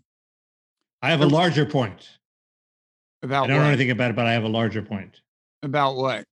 [1.01, 2.09] I have a larger point.
[3.23, 5.21] About I don't know anything about it, but I have a larger point
[5.63, 6.25] about what?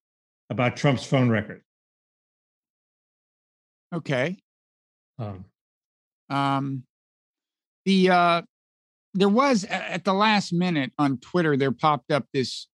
[0.50, 1.62] about Trump's phone record.
[3.94, 4.38] Okay.
[5.18, 5.46] Um,
[6.30, 6.84] Um,
[7.86, 8.42] the uh,
[9.14, 12.68] there was at the last minute on Twitter there popped up this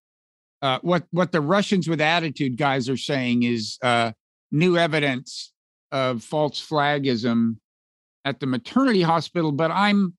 [0.62, 4.12] uh, what what the Russians with attitude guys are saying is uh,
[4.52, 5.52] new evidence
[5.92, 7.58] of false flagism
[8.26, 9.52] at the maternity hospital.
[9.52, 10.14] But I'm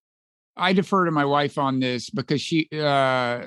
[0.57, 2.69] I defer to my wife on this because she.
[2.73, 3.47] Uh,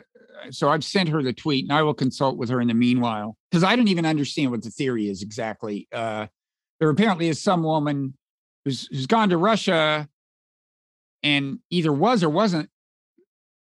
[0.49, 3.37] so I've sent her the tweet, and I will consult with her in the meanwhile
[3.49, 5.87] because I don't even understand what the theory is exactly.
[5.91, 6.27] Uh,
[6.79, 8.17] there apparently is some woman
[8.65, 10.07] who's who's gone to Russia
[11.21, 12.69] and either was or wasn't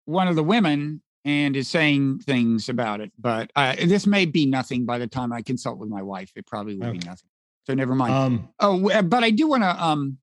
[0.04, 3.12] one of the women and is saying things about it.
[3.18, 6.32] But uh, this may be nothing by the time I consult with my wife.
[6.36, 7.28] It probably will be nothing.
[7.66, 8.14] So never mind.
[8.14, 9.84] um, oh, but I do want to.
[9.84, 10.18] Um,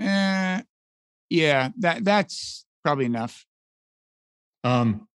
[0.00, 0.62] uh,
[1.28, 3.44] yeah, that that's probably enough.
[4.64, 5.06] um,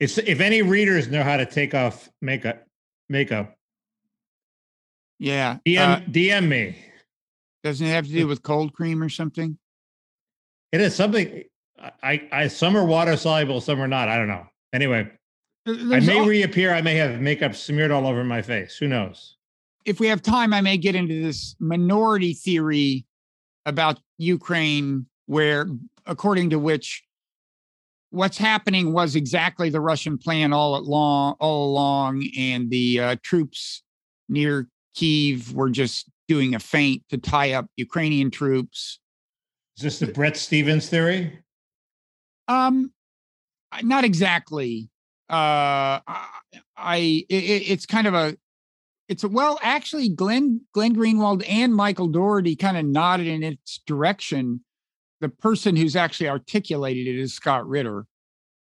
[0.00, 2.64] it's, if any readers know how to take off makeup,
[3.08, 3.56] makeup,
[5.18, 5.58] Yeah.
[5.66, 6.76] DM, uh, DM me.
[7.62, 9.56] doesn't it have to do with cold cream or something?
[10.72, 11.44] It is something.
[12.02, 14.08] I, I, some are water soluble, some are not.
[14.08, 14.46] I don't know.
[14.72, 15.10] Anyway,
[15.66, 16.72] I may al- reappear.
[16.72, 18.76] I may have makeup smeared all over my face.
[18.76, 19.36] Who knows?
[19.84, 23.04] if we have time, I may get into this minority theory
[23.66, 25.68] about Ukraine, where,
[26.06, 27.04] according to which,
[28.10, 33.82] what's happening was exactly the Russian plan all along, all along, and the uh, troops
[34.28, 39.00] near Kiev were just doing a feint to tie up Ukrainian troops.
[39.76, 41.40] Is this the Bret Stephens theory?
[42.48, 42.92] Um,
[43.82, 44.88] not exactly.
[45.28, 46.00] Uh,
[46.76, 48.36] I, it, it- it's kind of a,
[49.08, 53.80] it's a well, actually, Glenn Glenn Greenwald and Michael Doherty kind of nodded in its
[53.86, 54.64] direction.
[55.20, 58.06] The person who's actually articulated it is Scott Ritter.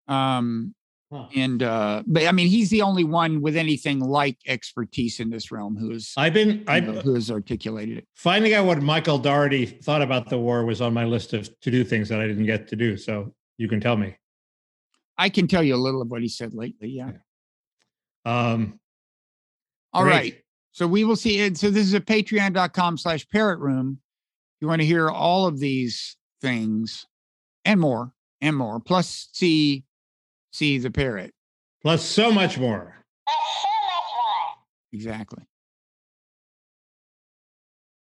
[0.09, 0.75] Um,
[1.13, 1.27] Huh.
[1.37, 5.53] and uh, but I mean, he's the only one with anything like expertise in this
[5.53, 8.09] realm who is I've been I who has articulated it.
[8.15, 11.71] finding out what Michael Doherty thought about the war was on my list of to
[11.71, 12.97] do things that I didn't get to do.
[12.97, 14.17] So you can tell me.
[15.17, 16.89] I can tell you a little of what he said lately.
[16.89, 17.13] Yeah.
[18.25, 18.81] Um,
[19.93, 20.13] All Great.
[20.13, 20.35] right.
[20.73, 21.57] So we will see it.
[21.57, 24.01] So this is a patreon.com slash parrot room.
[24.61, 27.07] You want to hear all of these things
[27.65, 28.81] and more and more.
[28.81, 29.85] Plus see
[30.53, 31.33] see the parrot.
[31.83, 32.97] plus so much more.
[34.93, 35.45] Exactly.